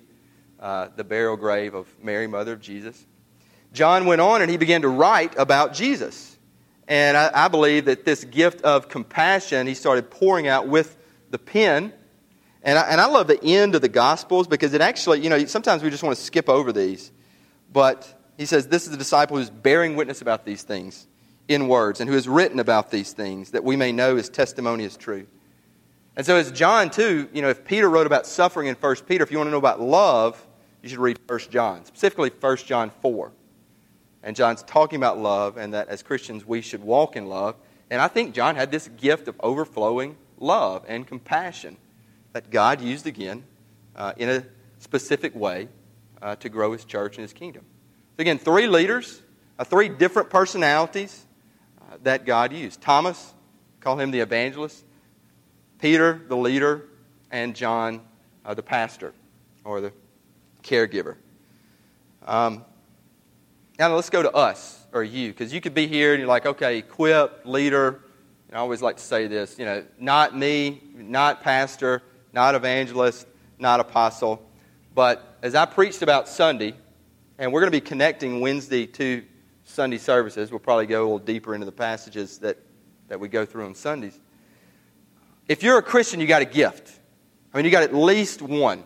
uh, 0.60 0.90
the 0.96 1.04
burial 1.04 1.38
grave 1.38 1.74
of 1.74 1.88
Mary, 2.02 2.28
mother 2.28 2.54
of 2.54 2.62
Jesus. 2.62 3.06
John 3.74 4.06
went 4.06 4.22
on 4.22 4.42
and 4.42 4.52
he 4.52 4.58
began 4.58 4.82
to 4.82 4.90
write 4.90 5.38
about 5.38 5.74
Jesus. 5.74 6.31
And 6.92 7.16
I, 7.16 7.46
I 7.46 7.48
believe 7.48 7.86
that 7.86 8.04
this 8.04 8.26
gift 8.26 8.64
of 8.64 8.90
compassion 8.90 9.66
he 9.66 9.76
started 9.76 10.12
pouring 10.12 10.50
out 10.50 10.68
with 10.68 10.98
the 11.30 11.40
pen. 11.40 11.94
And 12.64 12.78
I, 12.78 12.82
and 12.82 13.00
I 13.00 13.06
love 13.06 13.28
the 13.28 13.42
end 13.42 13.76
of 13.76 13.82
the 13.82 13.88
Gospels 13.88 14.46
because 14.46 14.74
it 14.74 14.82
actually, 14.82 15.22
you 15.22 15.30
know, 15.30 15.46
sometimes 15.46 15.84
we 15.84 15.90
just 15.90 16.04
want 16.04 16.18
to 16.18 16.22
skip 16.22 16.50
over 16.50 16.74
these. 16.74 17.14
But 17.72 18.14
he 18.38 18.46
says, 18.46 18.68
This 18.68 18.84
is 18.84 18.92
the 18.92 18.98
disciple 18.98 19.38
who's 19.38 19.50
bearing 19.50 19.96
witness 19.96 20.22
about 20.22 20.44
these 20.44 20.64
things 20.64 21.08
in 21.48 21.70
words 21.70 22.02
and 22.02 22.10
who 22.10 22.16
has 22.16 22.28
written 22.28 22.60
about 22.60 22.92
these 22.92 23.14
things 23.14 23.52
that 23.52 23.64
we 23.64 23.78
may 23.78 23.94
know 23.94 24.18
his 24.18 24.28
testimony 24.28 24.84
is 24.84 24.98
true. 24.98 25.28
And 26.18 26.26
so, 26.26 26.36
as 26.36 26.52
John, 26.52 26.90
too, 26.90 27.30
you 27.32 27.42
know, 27.42 27.48
if 27.48 27.64
Peter 27.64 27.90
wrote 27.90 28.06
about 28.06 28.28
suffering 28.28 28.68
in 28.68 28.76
1 28.76 28.96
Peter, 29.08 29.24
if 29.24 29.32
you 29.32 29.38
want 29.38 29.48
to 29.48 29.52
know 29.52 29.58
about 29.58 29.80
love, 29.80 30.46
you 30.84 30.90
should 30.90 31.00
read 31.00 31.20
1 31.26 31.40
John, 31.52 31.86
specifically 31.86 32.32
1 32.38 32.58
John 32.58 32.92
4. 33.02 33.32
And 34.24 34.36
John's 34.36 34.64
talking 34.64 34.98
about 34.98 35.18
love 35.18 35.58
and 35.58 35.74
that 35.74 35.90
as 35.90 36.04
Christians 36.04 36.46
we 36.46 36.62
should 36.62 36.84
walk 36.84 37.16
in 37.16 37.28
love. 37.28 37.56
And 37.90 38.02
I 38.02 38.08
think 38.08 38.34
John 38.34 38.56
had 38.56 38.72
this 38.72 38.88
gift 38.88 39.28
of 39.28 39.36
overflowing 39.42 40.16
love 40.40 40.86
and 40.88 41.06
compassion 41.06 41.78
that 42.34 42.50
God 42.50 42.82
used 42.82 43.08
again 43.08 43.44
uh, 43.96 44.14
in 44.18 44.30
a 44.30 44.46
specific 44.80 45.36
way 45.36 45.68
uh, 46.22 46.36
to 46.38 46.50
grow 46.50 46.72
his 46.72 46.86
church 46.86 47.18
and 47.18 47.24
his 47.24 47.34
kingdom. 47.34 47.64
So, 48.18 48.22
again, 48.22 48.38
three 48.38 48.68
leaders, 48.68 49.22
uh, 49.58 49.64
three 49.64 49.90
different 49.90 50.30
personalities 50.30 51.26
uh, 51.82 51.98
that 52.04 52.26
God 52.26 52.54
used. 52.54 52.82
Thomas, 52.82 53.34
call 53.80 54.00
him 54.00 54.12
the 54.12 54.20
evangelist, 54.20 54.86
Peter, 55.80 56.22
the 56.28 56.38
leader, 56.38 56.88
and 57.32 57.56
John, 57.56 58.02
uh, 58.46 58.54
the 58.54 58.64
pastor 58.64 59.14
or 59.64 59.82
the 59.82 59.92
caregiver. 60.64 61.16
Um, 62.26 62.64
now, 63.90 63.96
let's 63.96 64.12
go 64.12 64.22
to 64.22 64.32
us 64.32 64.86
or 64.94 65.04
you, 65.04 65.30
because 65.30 65.52
you 65.52 65.60
could 65.60 65.74
be 65.74 65.88
here 65.88 66.14
and 66.14 66.20
you're 66.20 66.28
like, 66.28 66.46
okay, 66.46 66.78
equip, 66.78 67.48
leader. 67.48 68.00
And 68.48 68.56
I 68.56 68.60
always 68.60 68.84
like 68.84 68.98
to 68.98 69.04
say 69.04 69.26
this, 69.26 69.58
you 69.58 69.66
know, 69.66 69.84
not 69.98 70.38
me, 70.38 70.84
not 70.94 71.42
pastor, 71.42 72.04
not 72.32 72.54
evangelist, 72.54 73.26
not 73.58 73.80
apostle. 73.80 74.48
But 74.94 75.36
as 75.42 75.56
I 75.56 75.66
preached 75.66 76.04
about 76.04 76.30
Sunday, 76.30 76.76
and 77.40 77.52
we're 77.52 77.62
going 77.62 77.72
to 77.72 77.76
be 77.76 77.82
connecting 77.82 78.40
Wednesday 78.40 78.86
to 78.86 79.24
Sunday 79.64 79.98
services, 79.98 80.52
we'll 80.52 80.60
probably 80.60 80.86
go 80.86 81.02
a 81.02 81.04
little 81.04 81.18
deeper 81.18 81.56
into 81.56 81.66
the 81.66 81.72
passages 81.72 82.38
that, 82.38 82.60
that 83.08 83.20
we 83.20 83.30
go 83.30 83.48
through 83.48 83.66
on 83.66 83.74
Sundays. 83.74 84.20
If 85.48 85.64
you're 85.64 85.80
a 85.80 85.82
Christian, 85.82 86.20
you 86.20 86.28
got 86.28 86.44
a 86.44 86.46
gift. 86.46 87.00
I 87.52 87.58
mean, 87.58 87.66
you 87.66 87.72
got 87.72 87.82
at 87.82 87.96
least 87.96 88.44
one. 88.44 88.84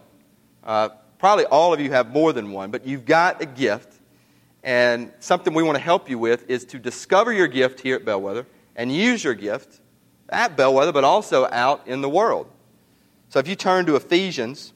Uh, 0.64 0.88
probably 1.20 1.44
all 1.48 1.74
of 1.74 1.82
you 1.82 1.92
have 1.92 2.14
more 2.14 2.32
than 2.32 2.54
one, 2.54 2.72
but 2.72 2.88
you've 2.88 3.04
got 3.04 3.42
a 3.42 3.46
gift. 3.46 3.92
And 4.66 5.12
something 5.20 5.54
we 5.54 5.62
want 5.62 5.78
to 5.78 5.84
help 5.84 6.10
you 6.10 6.18
with 6.18 6.50
is 6.50 6.66
to 6.66 6.80
discover 6.80 7.32
your 7.32 7.48
gift 7.48 7.80
here 7.82 7.96
at 7.96 8.04
Bellwether 8.04 8.48
and 8.76 8.92
use 8.92 9.24
your 9.24 9.36
gift 9.36 9.80
at 10.28 10.58
Bellwether, 10.58 10.92
but 10.92 11.04
also 11.04 11.48
out 11.52 11.88
in 11.88 12.02
the 12.02 12.10
world. 12.10 12.50
So 13.30 13.38
if 13.38 13.48
you 13.48 13.56
turn 13.56 13.86
to 13.86 13.96
Ephesians, 13.96 14.74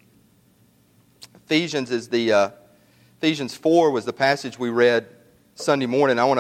Ephesians 1.34 1.90
is 1.90 2.10
the 2.10 2.32
uh, 2.32 2.50
Ephesians 3.18 3.56
4 3.58 3.90
was 3.90 4.06
the 4.06 4.14
passage 4.14 4.60
we 4.60 4.70
read 4.70 5.08
Sunday 5.56 5.88
morning. 5.88 6.20
I 6.20 6.26
want 6.26 6.40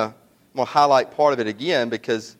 to 0.55 0.63
highlight 0.63 1.17
part 1.17 1.33
of 1.33 1.39
it 1.39 1.47
again 1.47 1.89
because 1.89 2.37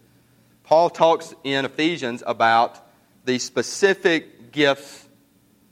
Paul 0.63 0.91
talks 0.91 1.33
in 1.43 1.65
Ephesians 1.65 2.21
about 2.27 2.87
the 3.25 3.39
specific 3.39 4.51
gifts 4.51 5.07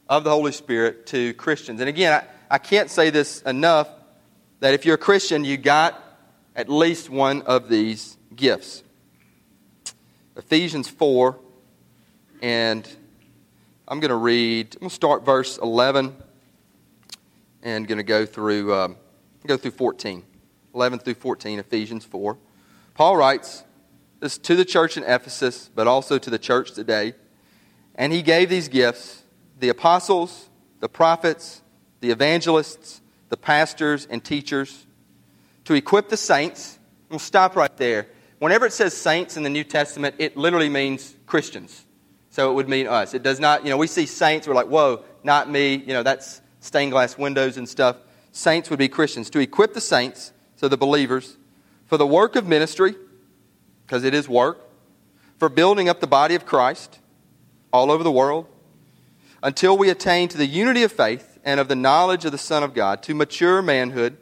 of 0.09 0.23
the 0.23 0.31
Holy 0.31 0.51
Spirit 0.51 1.05
to 1.07 1.35
Christians. 1.35 1.79
And 1.79 1.87
again, 1.87 2.13
I, 2.13 2.55
I 2.55 2.57
can't 2.57 2.89
say 2.89 3.11
this 3.11 3.43
enough 3.43 3.87
that 4.59 4.73
if 4.73 4.85
you're 4.85 4.95
a 4.95 4.99
Christian, 4.99 5.45
you 5.45 5.57
got 5.57 6.01
at 6.55 6.69
least 6.69 7.09
one 7.09 7.41
of 7.43 7.69
these 7.69 8.17
gifts. 8.35 8.83
Ephesians 10.35 10.89
4, 10.89 11.37
and 12.41 12.87
I'm 13.87 13.99
going 13.99 14.09
to 14.09 14.15
read, 14.15 14.75
I'm 14.75 14.79
going 14.81 14.89
to 14.89 14.95
start 14.95 15.25
verse 15.25 15.57
11 15.57 16.15
and 17.63 17.87
going 17.87 17.97
to 17.97 18.03
go 18.03 18.25
through, 18.25 18.73
um, 18.73 18.97
go 19.45 19.57
through 19.57 19.71
14. 19.71 20.23
11 20.73 20.99
through 20.99 21.15
14, 21.15 21.59
Ephesians 21.59 22.05
4. 22.05 22.37
Paul 22.93 23.17
writes 23.17 23.63
this 24.19 24.37
to 24.39 24.55
the 24.55 24.65
church 24.65 24.97
in 24.97 25.03
Ephesus, 25.03 25.69
but 25.73 25.87
also 25.87 26.17
to 26.17 26.29
the 26.29 26.39
church 26.39 26.71
today. 26.71 27.13
And 27.95 28.13
he 28.13 28.21
gave 28.21 28.49
these 28.49 28.67
gifts 28.67 29.23
the 29.59 29.69
apostles, 29.69 30.49
the 30.79 30.89
prophets, 30.89 31.61
the 31.99 32.11
evangelists, 32.11 33.01
the 33.29 33.37
pastors, 33.37 34.07
and 34.09 34.23
teachers 34.23 34.85
to 35.65 35.73
equip 35.73 36.09
the 36.09 36.17
saints. 36.17 36.79
We'll 37.09 37.19
stop 37.19 37.55
right 37.55 37.75
there. 37.77 38.07
Whenever 38.39 38.65
it 38.65 38.73
says 38.73 38.95
saints 38.95 39.35
in 39.35 39.43
the 39.43 39.49
New 39.49 39.63
Testament, 39.63 40.15
it 40.17 40.37
literally 40.37 40.69
means 40.69 41.13
Christians. 41.25 41.85
So 42.29 42.51
it 42.51 42.53
would 42.53 42.69
mean 42.69 42.87
us. 42.87 43.13
It 43.13 43.23
does 43.23 43.39
not, 43.39 43.63
you 43.63 43.69
know, 43.69 43.77
we 43.77 43.87
see 43.87 44.05
saints, 44.05 44.47
we're 44.47 44.53
like, 44.53 44.67
whoa, 44.67 45.03
not 45.23 45.49
me. 45.49 45.75
You 45.75 45.93
know, 45.93 46.03
that's 46.03 46.41
stained 46.59 46.91
glass 46.91 47.17
windows 47.17 47.57
and 47.57 47.67
stuff. 47.67 47.97
Saints 48.31 48.69
would 48.69 48.79
be 48.79 48.87
Christians. 48.87 49.29
To 49.31 49.39
equip 49.39 49.73
the 49.73 49.81
saints, 49.81 50.31
so 50.55 50.67
the 50.67 50.77
believers, 50.77 51.35
for 51.87 51.97
the 51.97 52.05
work 52.05 52.35
of 52.35 52.45
ministry, 52.45 52.95
because 53.85 54.03
it 54.03 54.13
is 54.13 54.29
work, 54.29 54.69
for 55.39 55.49
building 55.49 55.89
up 55.89 55.99
the 55.99 56.07
body 56.07 56.35
of 56.35 56.45
Christ 56.45 56.99
all 57.73 57.91
over 57.91 58.03
the 58.03 58.11
world 58.11 58.47
until 59.43 59.77
we 59.77 59.89
attain 59.89 60.29
to 60.29 60.37
the 60.37 60.45
unity 60.45 60.83
of 60.83 60.91
faith 60.91 61.26
and 61.47 61.61
of 61.61 61.69
the 61.69 61.75
knowledge 61.77 62.25
of 62.25 62.33
the 62.33 62.37
Son 62.37 62.61
of 62.61 62.73
God, 62.73 63.01
to 63.03 63.15
mature 63.15 63.61
manhood, 63.61 64.17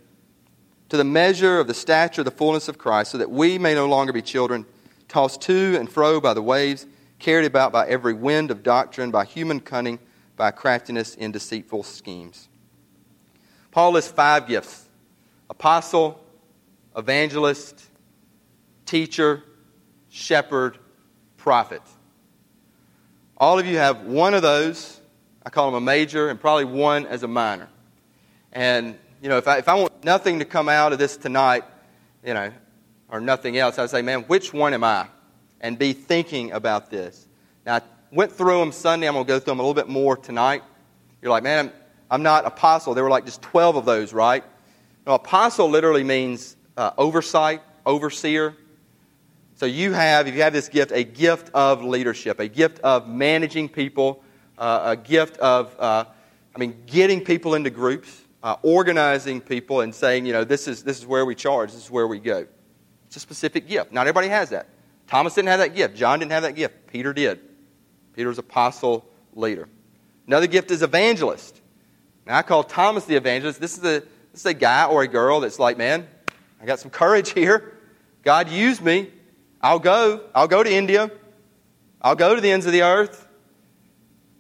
to 0.90 0.96
the 0.96 1.04
measure 1.04 1.60
of 1.60 1.66
the 1.66 1.74
stature 1.74 2.22
of 2.22 2.26
the 2.26 2.30
fullness 2.30 2.68
of 2.68 2.78
Christ, 2.78 3.10
so 3.10 3.18
that 3.18 3.32
we 3.32 3.58
may 3.58 3.74
no 3.74 3.88
longer 3.88 4.14
be 4.14 4.22
children, 4.22 4.64
tossed 5.08 5.42
to 5.42 5.76
and 5.76 5.92
fro 5.92 6.22
by 6.22 6.36
the 6.36 6.44
waves, 6.44 6.86
carried 7.18 7.48
about 7.48 7.72
by 7.72 7.88
every 7.88 8.14
wind 8.14 8.52
of 8.52 8.62
doctrine, 8.62 9.10
by 9.10 9.26
human 9.26 9.60
cunning, 9.60 9.98
by 10.38 10.52
craftiness 10.52 11.16
in 11.16 11.32
deceitful 11.32 11.82
schemes. 11.82 12.48
Paul 13.72 13.94
lists 13.94 14.12
five 14.12 14.48
gifts 14.48 14.88
apostle, 15.50 16.24
evangelist, 16.96 17.90
teacher, 18.86 19.42
shepherd, 20.10 20.78
prophet. 21.38 21.82
All 23.36 23.58
of 23.58 23.66
you 23.66 23.78
have 23.78 24.02
one 24.02 24.36
of 24.36 24.44
those 24.44 25.02
I 25.46 25.52
call 25.52 25.68
them 25.68 25.76
a 25.76 25.86
major 25.86 26.30
and 26.30 26.40
probably 26.40 26.66
one 26.66 27.06
as 27.06 27.22
a 27.22 27.28
minor. 27.28 27.70
And, 28.52 28.98
you 29.22 29.30
know, 29.30 29.38
if 29.38 29.48
I, 29.48 29.58
if 29.60 29.68
I 29.68 29.76
want 29.76 30.04
nothing 30.04 30.40
to 30.40 30.46
come 30.46 30.68
out 30.68 30.92
of 30.92 30.98
this 30.98 31.18
tonight, 31.18 31.64
you 32.26 32.34
know, 32.34 32.52
or 33.10 33.22
nothing 33.22 33.58
else, 33.58 33.78
I'd 33.78 33.92
say, 33.92 34.02
man, 34.02 34.22
which 34.24 34.54
one 34.54 34.74
am 34.74 34.84
I? 34.84 35.08
And 35.62 35.78
be 35.78 35.94
thinking 35.94 36.52
about 36.52 36.90
this. 36.90 37.28
Now, 37.66 37.76
I 37.76 37.82
went 38.12 38.32
through 38.32 38.60
them 38.60 38.72
Sunday. 38.72 39.08
I'm 39.08 39.14
going 39.14 39.26
to 39.26 39.28
go 39.28 39.40
through 39.40 39.52
them 39.52 39.60
a 39.60 39.62
little 39.62 39.76
bit 39.76 39.88
more 39.88 40.18
tonight. 40.18 40.64
You're 41.22 41.32
like, 41.32 41.44
man, 41.44 41.68
I'm, 41.68 41.74
I'm 42.10 42.24
not 42.24 42.46
apostle. 42.46 42.96
There 42.96 43.04
were 43.04 43.10
like 43.10 43.26
just 43.26 43.42
12 43.44 43.76
of 43.76 43.86
those, 43.86 44.14
right? 44.14 44.44
No, 45.06 45.14
apostle 45.14 45.70
literally 45.70 46.04
means 46.04 46.56
uh, 46.76 46.92
oversight, 46.98 47.62
overseer. 47.86 48.56
So 49.56 49.68
you 49.68 49.94
have, 49.94 50.28
if 50.28 50.34
you 50.34 50.42
have 50.42 50.54
this 50.54 50.70
gift, 50.70 50.92
a 50.92 51.04
gift 51.04 51.52
of 51.54 51.84
leadership, 51.84 52.40
a 52.40 52.48
gift 52.48 52.80
of 52.80 53.08
managing 53.08 53.70
people 53.70 54.24
uh, 54.58 54.82
a 54.86 54.96
gift 54.96 55.38
of, 55.38 55.76
uh, 55.80 56.06
I 56.56 56.60
mean, 56.60 56.84
getting 56.86 57.24
people 57.24 57.56
into 57.56 57.70
groups, 57.70 58.22
uh, 58.44 58.56
organizing 58.62 59.42
people, 59.42 59.82
and 59.82 59.94
saying, 59.94 60.26
you 60.26 60.34
know, 60.34 60.44
this 60.44 60.68
is, 60.68 60.84
this 60.84 60.98
is 60.98 61.06
where 61.06 61.26
we 61.26 61.36
charge, 61.36 61.72
this 61.72 61.84
is 61.84 61.92
where 61.92 62.08
we 62.08 62.20
go. 62.20 62.48
It's 63.08 63.18
a 63.18 63.20
specific 63.20 63.68
gift. 63.68 63.92
Not 63.92 64.02
everybody 64.02 64.28
has 64.30 64.50
that. 64.50 64.68
Thomas 65.08 65.36
didn't 65.36 65.50
have 65.50 65.60
that 65.60 65.76
gift. 65.76 65.96
John 65.96 66.20
didn't 66.20 66.32
have 66.32 66.44
that 66.44 66.56
gift. 66.56 66.88
Peter 66.88 67.14
did. 67.14 67.40
Peter 68.14 68.30
was 68.30 68.38
apostle 68.38 69.06
leader. 69.34 69.68
Another 70.28 70.48
gift 70.48 70.72
is 70.72 70.82
evangelist. 70.82 71.62
Now, 72.26 72.38
I 72.38 72.42
call 72.42 72.64
Thomas 72.64 73.06
the 73.06 73.16
evangelist. 73.16 73.60
This 73.60 73.78
is 73.78 73.84
a, 73.84 74.00
this 74.32 74.42
is 74.42 74.46
a 74.46 74.54
guy 74.54 74.86
or 74.86 75.04
a 75.04 75.08
girl 75.08 75.42
that's 75.42 75.60
like, 75.60 75.78
man, 75.78 76.08
I 76.62 76.66
got 76.66 76.80
some 76.80 76.90
courage 76.90 77.30
here. 77.34 77.78
God 78.24 78.50
used 78.50 78.82
me. 78.82 79.12
I'll 79.62 79.80
go. 79.80 80.22
I'll 80.34 80.48
go 80.48 80.64
to 80.64 80.72
India. 80.72 81.12
I'll 82.02 82.16
go 82.16 82.36
to 82.36 82.42
the 82.42 82.52
ends 82.52 82.66
of 82.66 82.72
the 82.72 82.82
earth. 82.82 83.25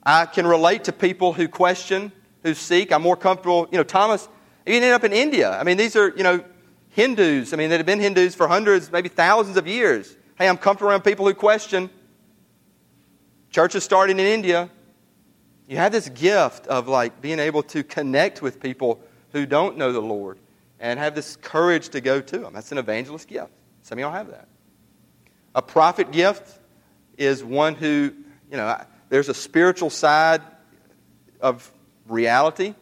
I 0.05 0.25
can 0.25 0.45
relate 0.45 0.83
to 0.85 0.91
people 0.91 1.33
who 1.33 1.47
question, 1.47 2.11
who 2.43 2.53
seek. 2.53 2.91
I'm 2.91 3.01
more 3.01 3.17
comfortable. 3.17 3.67
You 3.71 3.77
know, 3.79 3.83
Thomas, 3.83 4.27
he 4.65 4.75
ended 4.75 4.91
up 4.91 5.03
in 5.03 5.13
India. 5.13 5.51
I 5.51 5.63
mean, 5.63 5.77
these 5.77 5.95
are, 5.95 6.09
you 6.15 6.23
know, 6.23 6.43
Hindus. 6.89 7.53
I 7.53 7.57
mean, 7.57 7.69
that 7.71 7.77
have 7.77 7.85
been 7.85 7.99
Hindus 7.99 8.35
for 8.35 8.47
hundreds, 8.47 8.91
maybe 8.91 9.09
thousands 9.09 9.57
of 9.57 9.67
years. 9.67 10.15
Hey, 10.37 10.47
I'm 10.47 10.57
comfortable 10.57 10.91
around 10.91 11.01
people 11.01 11.25
who 11.25 11.33
question. 11.33 11.89
Churches 13.49 13.83
starting 13.83 14.19
in 14.19 14.25
India. 14.25 14.69
You 15.67 15.77
have 15.77 15.91
this 15.91 16.09
gift 16.09 16.67
of 16.67 16.87
like 16.87 17.21
being 17.21 17.39
able 17.39 17.63
to 17.63 17.83
connect 17.83 18.41
with 18.41 18.59
people 18.59 19.01
who 19.31 19.45
don't 19.45 19.77
know 19.77 19.91
the 19.91 20.01
Lord 20.01 20.37
and 20.79 20.99
have 20.99 21.15
this 21.15 21.35
courage 21.35 21.89
to 21.89 22.01
go 22.01 22.21
to 22.21 22.37
them. 22.37 22.53
That's 22.53 22.71
an 22.71 22.77
evangelist 22.77 23.27
gift. 23.27 23.51
Some 23.81 23.97
of 23.97 24.01
y'all 24.01 24.11
have 24.11 24.29
that. 24.29 24.47
A 25.55 25.61
prophet 25.61 26.11
gift 26.11 26.59
is 27.17 27.43
one 27.43 27.75
who, 27.75 28.13
you 28.51 28.57
know, 28.57 28.83
there's 29.15 29.29
a 29.29 29.33
spiritual 29.33 29.89
side 29.89 30.41
of 31.39 31.71
reality. 32.05 32.75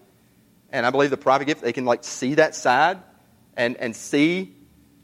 And 0.72 0.84
I 0.84 0.90
believe 0.90 1.12
the 1.12 1.16
prophet 1.16 1.46
gift, 1.46 1.62
they 1.62 1.74
can 1.74 1.86
like 1.86 2.04
see 2.04 2.34
that 2.34 2.56
side 2.56 2.98
and, 3.56 3.78
and 3.78 3.96
see 3.96 4.56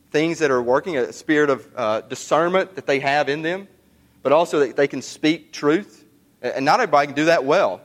things 0.09 0.39
that 0.39 0.49
are 0.49 0.59
working, 0.59 0.97
a 0.97 1.13
spirit 1.13 1.51
of 1.51 1.67
uh, 1.75 2.01
discernment 2.01 2.77
that 2.77 2.87
they 2.87 2.99
have 2.99 3.29
in 3.29 3.43
them, 3.43 3.67
but 4.23 4.31
also 4.31 4.61
that 4.61 4.75
they 4.75 4.87
can 4.87 5.03
speak 5.03 5.53
truth. 5.53 6.03
And 6.41 6.65
not 6.65 6.79
everybody 6.79 7.05
can 7.05 7.15
do 7.15 7.25
that 7.25 7.45
well. 7.45 7.81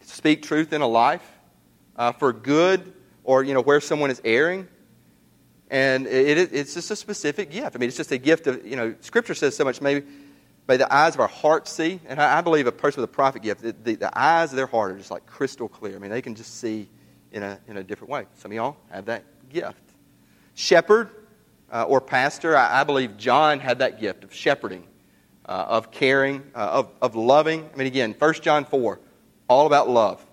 Speak 0.00 0.42
truth 0.42 0.72
in 0.72 0.80
a 0.80 0.88
life 0.88 1.22
uh, 1.94 2.10
for 2.10 2.32
good 2.32 2.94
or, 3.22 3.44
you 3.44 3.54
know, 3.54 3.62
where 3.62 3.80
someone 3.80 4.10
is 4.10 4.20
erring. 4.24 4.66
And 5.70 6.08
it, 6.08 6.36
it, 6.36 6.52
it's 6.52 6.74
just 6.74 6.90
a 6.90 6.96
specific 6.96 7.52
gift. 7.52 7.76
I 7.76 7.78
mean, 7.78 7.86
it's 7.86 7.96
just 7.96 8.10
a 8.10 8.18
gift 8.18 8.48
of, 8.48 8.66
you 8.66 8.74
know, 8.74 8.96
Scripture 9.02 9.34
says 9.34 9.56
so 9.56 9.62
much. 9.62 9.80
Maybe 9.80 10.04
May 10.68 10.76
the 10.76 10.92
eyes 10.92 11.14
of 11.14 11.20
our 11.20 11.28
hearts 11.28 11.70
see. 11.70 12.00
And 12.06 12.20
I, 12.20 12.38
I 12.38 12.40
believe 12.40 12.66
a 12.66 12.72
person 12.72 13.00
with 13.00 13.10
a 13.10 13.12
prophet 13.12 13.42
gift, 13.42 13.62
the, 13.62 13.74
the, 13.84 13.94
the, 13.94 14.18
eyes 14.18 14.50
of 14.50 14.56
their 14.56 14.66
heart 14.66 14.92
are 14.92 14.98
just 14.98 15.10
like 15.10 15.24
crystal 15.26 15.68
clear. 15.68 15.94
I 15.94 15.98
mean, 15.98 16.10
they 16.10 16.22
can 16.22 16.34
just 16.34 16.60
see 16.60 16.88
in 17.32 17.42
a, 17.42 17.58
in 17.68 17.76
a 17.76 17.84
different 17.84 18.10
way. 18.10 18.26
Some 18.34 18.50
of 18.50 18.56
y'all 18.56 18.76
have 18.90 19.06
that 19.06 19.24
gift. 19.48 19.82
Shepherd 20.54 21.10
uh, 21.72 21.84
or 21.84 22.00
pastor, 22.00 22.56
I, 22.56 22.80
I, 22.80 22.84
believe 22.84 23.16
John 23.16 23.60
had 23.60 23.78
that 23.80 24.00
gift 24.00 24.24
of 24.24 24.32
shepherding. 24.32 24.84
uh, 25.46 25.64
of 25.68 25.90
caring, 25.90 26.42
uh, 26.54 26.58
of, 26.58 26.90
of 27.00 27.14
loving. 27.14 27.68
I 27.72 27.76
mean, 27.76 27.86
again, 27.86 28.14
1 28.18 28.34
John 28.34 28.64
4, 28.64 29.00
all 29.48 29.66
about 29.66 29.88
love. 29.88 30.24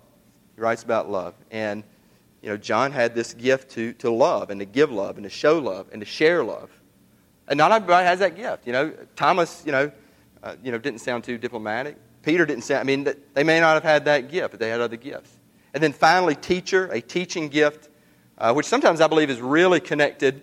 He 0.56 0.60
writes 0.60 0.82
about 0.82 1.10
love. 1.10 1.34
And, 1.50 1.84
you 2.42 2.48
know, 2.48 2.56
John 2.56 2.92
had 2.92 3.14
this 3.14 3.32
gift 3.34 3.70
to, 3.72 3.92
to 3.94 4.10
love 4.10 4.50
and 4.50 4.60
to 4.60 4.66
give 4.66 4.90
love 4.90 5.16
and 5.16 5.24
to 5.24 5.30
show 5.30 5.58
love 5.58 5.86
and 5.92 6.00
to 6.00 6.06
share 6.06 6.44
love. 6.44 6.70
And 7.46 7.58
not 7.58 7.70
everybody 7.72 8.06
has 8.06 8.18
that 8.20 8.36
gift. 8.36 8.66
You 8.66 8.72
know, 8.72 8.92
Thomas, 9.16 9.62
you 9.64 9.72
know, 9.72 9.92
uh, 10.44 10.56
you 10.62 10.70
know, 10.70 10.78
didn't 10.78 11.00
sound 11.00 11.24
too 11.24 11.38
diplomatic. 11.38 11.96
Peter 12.22 12.44
didn't 12.44 12.64
sound, 12.64 12.80
I 12.80 12.84
mean, 12.84 13.08
they 13.32 13.44
may 13.44 13.60
not 13.60 13.74
have 13.74 13.82
had 13.82 14.04
that 14.04 14.30
gift, 14.30 14.50
but 14.50 14.60
they 14.60 14.68
had 14.68 14.80
other 14.80 14.96
gifts. 14.96 15.30
And 15.72 15.82
then 15.82 15.92
finally, 15.92 16.34
teacher, 16.34 16.86
a 16.92 17.00
teaching 17.00 17.48
gift, 17.48 17.88
uh, 18.36 18.52
which 18.52 18.66
sometimes 18.66 19.00
I 19.00 19.08
believe 19.08 19.30
is 19.30 19.40
really 19.40 19.80
connected 19.80 20.42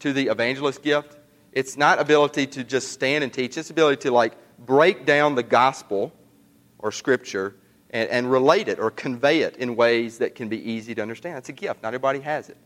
to 0.00 0.14
the 0.14 0.28
evangelist 0.28 0.82
gift. 0.82 1.16
It's 1.52 1.76
not 1.76 2.00
ability 2.00 2.46
to 2.48 2.64
just 2.64 2.92
stand 2.92 3.22
and 3.22 3.32
teach, 3.32 3.58
it's 3.58 3.70
ability 3.70 4.02
to 4.02 4.10
like 4.10 4.32
break 4.58 5.04
down 5.04 5.34
the 5.34 5.42
gospel 5.42 6.12
or 6.78 6.90
scripture 6.90 7.54
and, 7.90 8.08
and 8.08 8.30
relate 8.30 8.68
it 8.68 8.78
or 8.78 8.90
convey 8.90 9.40
it 9.42 9.56
in 9.56 9.76
ways 9.76 10.18
that 10.18 10.34
can 10.34 10.48
be 10.48 10.70
easy 10.70 10.94
to 10.94 11.02
understand. 11.02 11.36
It's 11.38 11.50
a 11.50 11.52
gift. 11.52 11.82
Not 11.82 11.88
everybody 11.88 12.20
has 12.20 12.48
it. 12.48 12.56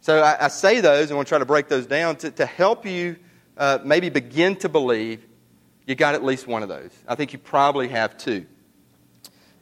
So 0.00 0.22
I, 0.22 0.46
I 0.46 0.48
say 0.48 0.80
those, 0.80 1.04
and 1.04 1.12
I 1.12 1.14
want 1.16 1.28
to 1.28 1.30
try 1.30 1.38
to 1.38 1.46
break 1.46 1.68
those 1.68 1.86
down 1.86 2.16
to, 2.16 2.30
to 2.32 2.46
help 2.46 2.84
you 2.84 3.16
uh, 3.56 3.78
maybe 3.84 4.08
begin 4.08 4.56
to 4.56 4.68
believe 4.68 5.24
you 5.86 5.94
got 5.94 6.14
at 6.14 6.24
least 6.24 6.46
one 6.46 6.62
of 6.62 6.68
those. 6.68 6.90
I 7.06 7.14
think 7.14 7.32
you 7.32 7.38
probably 7.38 7.88
have 7.88 8.18
two. 8.18 8.46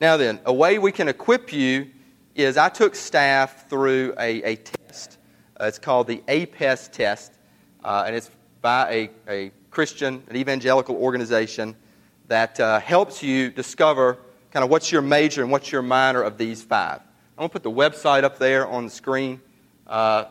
Now, 0.01 0.17
then, 0.17 0.41
a 0.45 0.53
way 0.53 0.79
we 0.79 0.91
can 0.91 1.09
equip 1.09 1.53
you 1.53 1.91
is 2.35 2.57
I 2.57 2.69
took 2.69 2.95
staff 2.95 3.69
through 3.69 4.15
a, 4.19 4.43
a 4.43 4.57
test. 4.57 5.19
Uh, 5.61 5.67
it's 5.67 5.79
called 5.79 6.07
the 6.09 6.23
APEST 6.27 6.93
test, 6.93 7.33
uh, 7.85 8.05
and 8.07 8.17
it's 8.17 8.31
by 8.61 9.11
a, 9.29 9.31
a 9.31 9.53
Christian, 9.71 10.23
an 10.29 10.37
evangelical 10.37 10.97
organization 10.97 11.77
that 12.29 12.59
uh, 12.59 12.81
helps 12.81 13.23
you 13.23 13.51
discover 13.51 14.19
kind 14.51 14.65
of 14.65 14.71
what's 14.71 14.91
your 14.91 15.03
major 15.03 15.43
and 15.43 15.51
what's 15.51 15.71
your 15.71 15.83
minor 15.83 16.23
of 16.23 16.39
these 16.39 16.63
five. 16.63 17.01
I'm 17.37 17.49
going 17.49 17.49
to 17.51 17.53
put 17.53 17.63
the 17.63 17.71
website 17.71 18.25
up 18.25 18.39
there 18.39 18.67
on 18.67 18.85
the 18.85 18.91
screen. 18.91 19.41
Uh, 19.87 20.25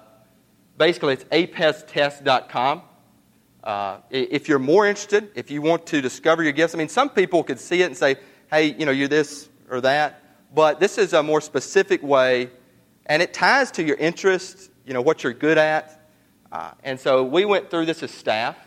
basically, 0.78 1.14
it's 1.14 1.26
apestest.com. 1.26 2.82
Uh, 3.64 3.98
if 4.10 4.50
you're 4.50 4.60
more 4.60 4.86
interested, 4.86 5.32
if 5.36 5.50
you 5.50 5.62
want 5.62 5.86
to 5.88 6.02
discover 6.02 6.44
your 6.44 6.52
gifts, 6.52 6.76
I 6.76 6.78
mean, 6.78 6.90
some 6.90 7.10
people 7.10 7.44
could 7.44 7.60
see 7.60 7.82
it 7.82 7.86
and 7.86 7.96
say, 7.96 8.18
hey, 8.52 8.74
you 8.74 8.86
know, 8.86 8.92
you're 8.92 9.08
this 9.08 9.48
or 9.70 9.80
that. 9.82 10.22
But 10.54 10.80
this 10.80 10.98
is 10.98 11.14
a 11.14 11.24
more 11.24 11.40
specific 11.40 12.04
way, 12.04 12.50
and 13.06 13.22
it 13.22 13.34
ties 13.34 13.72
to 13.72 13.84
your 13.84 13.96
interests, 13.96 14.70
you 14.86 14.94
know, 14.94 15.02
what 15.02 15.24
you're 15.24 15.34
good 15.34 15.58
at. 15.58 16.08
Uh, 16.52 16.72
and 16.84 17.00
so 17.00 17.24
we 17.24 17.46
went 17.46 17.72
through 17.72 17.86
this 17.86 18.04
as 18.04 18.12
staff, 18.12 18.58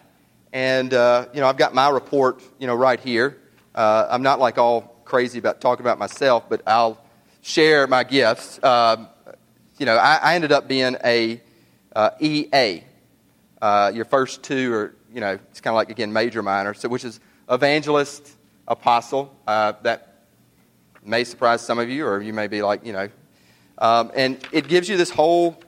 and, 0.53 0.95
uh, 0.95 1.27
you 1.35 1.41
know, 1.41 1.47
I've 1.47 1.59
got 1.59 1.75
my 1.75 1.91
report, 1.91 2.43
you 2.59 2.67
know, 2.67 2.75
right 2.75 2.99
here. 2.99 3.37
Uh, 3.75 4.07
I'm 4.11 4.23
not 4.23 4.41
like 4.41 4.57
all 4.57 4.97
crazy 5.05 5.39
about 5.39 5.61
talking 5.61 5.85
about 5.85 5.99
myself, 5.99 6.49
but 6.49 6.63
I'll 6.67 6.99
share 7.43 7.87
my 7.87 8.03
gifts. 8.03 8.63
Um, 8.65 9.09
you 9.79 9.85
know, 9.85 9.97
I, 9.97 10.17
I, 10.17 10.35
ended 10.35 10.51
up 10.53 10.67
being 10.67 10.97
a 11.05 11.41
uh, 11.95 12.11
EA, 12.19 12.83
uh, 13.67 13.91
your 13.93 14.05
first 14.05 14.45
two 14.45 14.73
are, 14.73 14.95
you 15.13 15.21
know, 15.21 15.33
it's 15.51 15.61
kind 15.61 15.73
of 15.73 15.77
like, 15.77 15.91
again, 15.91 16.13
major 16.13 16.41
minor, 16.41 16.73
so, 16.73 16.89
which 16.89 17.05
is 17.05 17.19
evangelist, 17.51 18.37
apostle. 18.69 19.37
Uh, 19.45 19.73
that 19.83 20.23
may 21.05 21.25
surprise 21.25 21.63
some 21.63 21.81
of 21.81 21.91
you, 21.91 22.07
or 22.07 22.23
you 22.23 22.33
may 22.33 22.47
be 22.47 22.63
like, 22.63 22.87
you 22.87 22.93
know. 22.93 23.09
Um, 23.79 24.13
and 24.15 24.39
it 24.53 24.69
gives 24.69 24.89
you 24.89 24.97
this 24.97 25.11
whole 25.11 25.61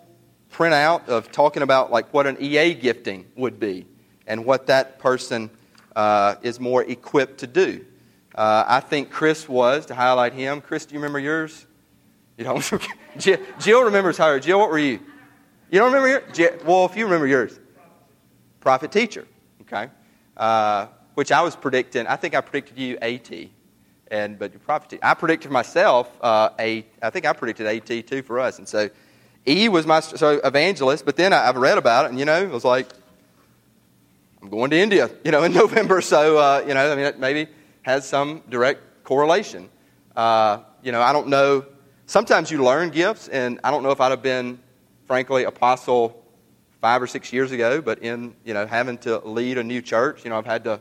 printout 0.53 1.09
of 1.09 1.33
talking 1.33 1.63
about 1.65 1.91
like 1.91 2.15
what 2.15 2.29
an 2.29 2.37
EA 2.41 2.73
gifting 2.73 3.27
would 3.35 3.59
be 3.59 3.85
and 4.29 4.45
what 4.45 4.69
that 4.69 5.01
person 5.01 5.51
uh, 5.97 6.37
is 6.43 6.61
more 6.61 6.85
equipped 6.85 7.39
to 7.39 7.49
do. 7.49 7.85
Uh, 8.33 8.65
I 8.65 8.79
think 8.79 9.11
Chris 9.11 9.49
was, 9.49 9.87
to 9.87 9.97
highlight 9.97 10.35
him. 10.35 10.61
Chris, 10.61 10.87
do 10.87 10.95
you 10.95 11.01
remember 11.01 11.19
yours? 11.19 11.67
You 12.37 12.45
don't? 12.45 12.73
Jill, 13.19 13.39
Jill 13.59 13.83
remembers 13.83 14.19
her. 14.19 14.39
Jill, 14.39 14.61
what 14.61 14.71
were 14.71 14.79
you? 14.79 15.01
You 15.71 15.81
don't 15.81 15.93
remember 15.93 16.23
yours? 16.39 16.63
Well, 16.65 16.85
if 16.85 16.97
you 16.97 17.05
remember 17.05 17.27
yours 17.27 17.59
prophet 18.61 18.93
teacher, 18.93 19.27
okay? 19.63 19.91
Uh, 20.37 20.87
which 21.15 21.33
I 21.33 21.43
was 21.43 21.57
predicting, 21.57 22.07
I 22.07 22.17
think 22.17 22.35
I 22.35 22.41
predicted 22.41 22.79
you 22.79 22.97
AT, 22.99 23.31
and 24.11 24.39
but 24.39 24.53
you 24.53 24.59
prophet 24.59 24.91
teacher. 24.91 25.05
I 25.05 25.15
predicted 25.15 25.51
myself 25.51 26.11
uh, 26.21 26.51
a, 26.59 26.87
I 27.03 27.11
think 27.11 27.27
I 27.27 27.33
predicted 27.33 27.67
AT 27.67 28.07
too 28.07 28.23
for 28.23 28.41
us, 28.41 28.59
and 28.59 28.69
so 28.69 28.91
E 29.47 29.69
was 29.69 29.87
my 29.87 30.01
so 30.01 30.41
evangelist. 30.45 31.05
But 31.05 31.17
then 31.17 31.33
I, 31.33 31.47
have 31.47 31.57
read 31.57 31.79
about 31.79 32.07
it, 32.07 32.11
and 32.11 32.19
you 32.19 32.25
know, 32.25 32.43
it 32.43 32.51
was 32.51 32.65
like 32.65 32.89
I'm 34.43 34.51
going 34.51 34.71
to 34.71 34.79
India, 34.79 35.11
you 35.25 35.31
know, 35.31 35.43
in 35.43 35.53
November. 35.53 36.01
So 36.01 36.39
uh, 36.39 36.65
you 36.67 36.75
know, 36.75 36.93
I 36.93 36.95
mean, 36.95 37.05
it 37.05 37.19
maybe 37.19 37.49
has 37.83 38.09
some 38.09 38.43
direct 38.49 39.05
correlation. 39.05 39.69
Uh, 40.15 40.61
you 40.83 40.93
know, 40.93 41.01
I 41.01 41.13
don't 41.13 41.29
know. 41.29 41.65
Sometimes 42.07 42.51
you 42.51 42.63
learn 42.63 42.91
gifts, 42.91 43.29
and 43.29 43.61
I 43.63 43.71
don't 43.71 43.83
know 43.83 43.91
if 43.91 44.01
I'd 44.01 44.11
have 44.11 44.23
been, 44.23 44.59
frankly, 45.07 45.45
apostle 45.45 46.25
five 46.81 47.03
or 47.03 47.07
six 47.07 47.33
years 47.33 47.53
ago, 47.53 47.81
but 47.81 48.01
in 48.01 48.35
you 48.45 48.55
know 48.55 48.67
having 48.67 48.99
to 48.99 49.19
lead 49.19 49.59
a 49.59 49.65
new 49.65 49.83
church, 49.83 50.25
you 50.25 50.31
know 50.31 50.39
I've 50.39 50.47
had 50.47 50.65
to 50.65 50.81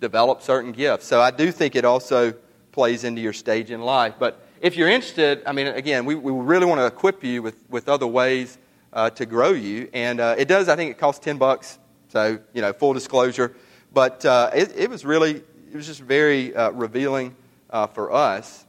develop 0.00 0.42
certain 0.42 0.72
gifts. 0.72 1.06
So 1.06 1.20
I 1.20 1.30
do 1.30 1.50
think 1.50 1.74
it 1.76 1.84
also 1.84 2.34
plays 2.72 3.04
into 3.04 3.20
your 3.20 3.32
stage 3.32 3.70
in 3.70 3.80
life. 3.82 4.14
But 4.18 4.40
if 4.60 4.76
you're 4.76 4.88
interested, 4.88 5.42
I 5.46 5.52
mean, 5.52 5.66
again, 5.66 6.04
we, 6.04 6.14
we 6.14 6.32
really 6.32 6.66
want 6.66 6.80
to 6.80 6.86
equip 6.86 7.24
you 7.24 7.42
with, 7.42 7.56
with 7.68 7.88
other 7.88 8.06
ways 8.06 8.58
uh, 8.92 9.10
to 9.10 9.26
grow 9.26 9.50
you, 9.50 9.88
and 9.92 10.20
uh, 10.20 10.34
it 10.38 10.48
does. 10.48 10.68
I 10.68 10.76
think 10.76 10.90
it 10.90 10.98
costs 10.98 11.24
ten 11.24 11.38
bucks. 11.38 11.78
So 12.08 12.38
you 12.52 12.62
know, 12.62 12.72
full 12.72 12.94
disclosure. 12.94 13.54
But 13.92 14.24
uh, 14.24 14.50
it, 14.54 14.76
it, 14.76 14.90
was 14.90 15.04
really, 15.04 15.36
it 15.36 15.74
was 15.74 15.86
just 15.86 16.00
very 16.00 16.54
uh, 16.54 16.70
revealing 16.70 17.34
uh, 17.70 17.86
for 17.86 18.12
us. 18.12 18.66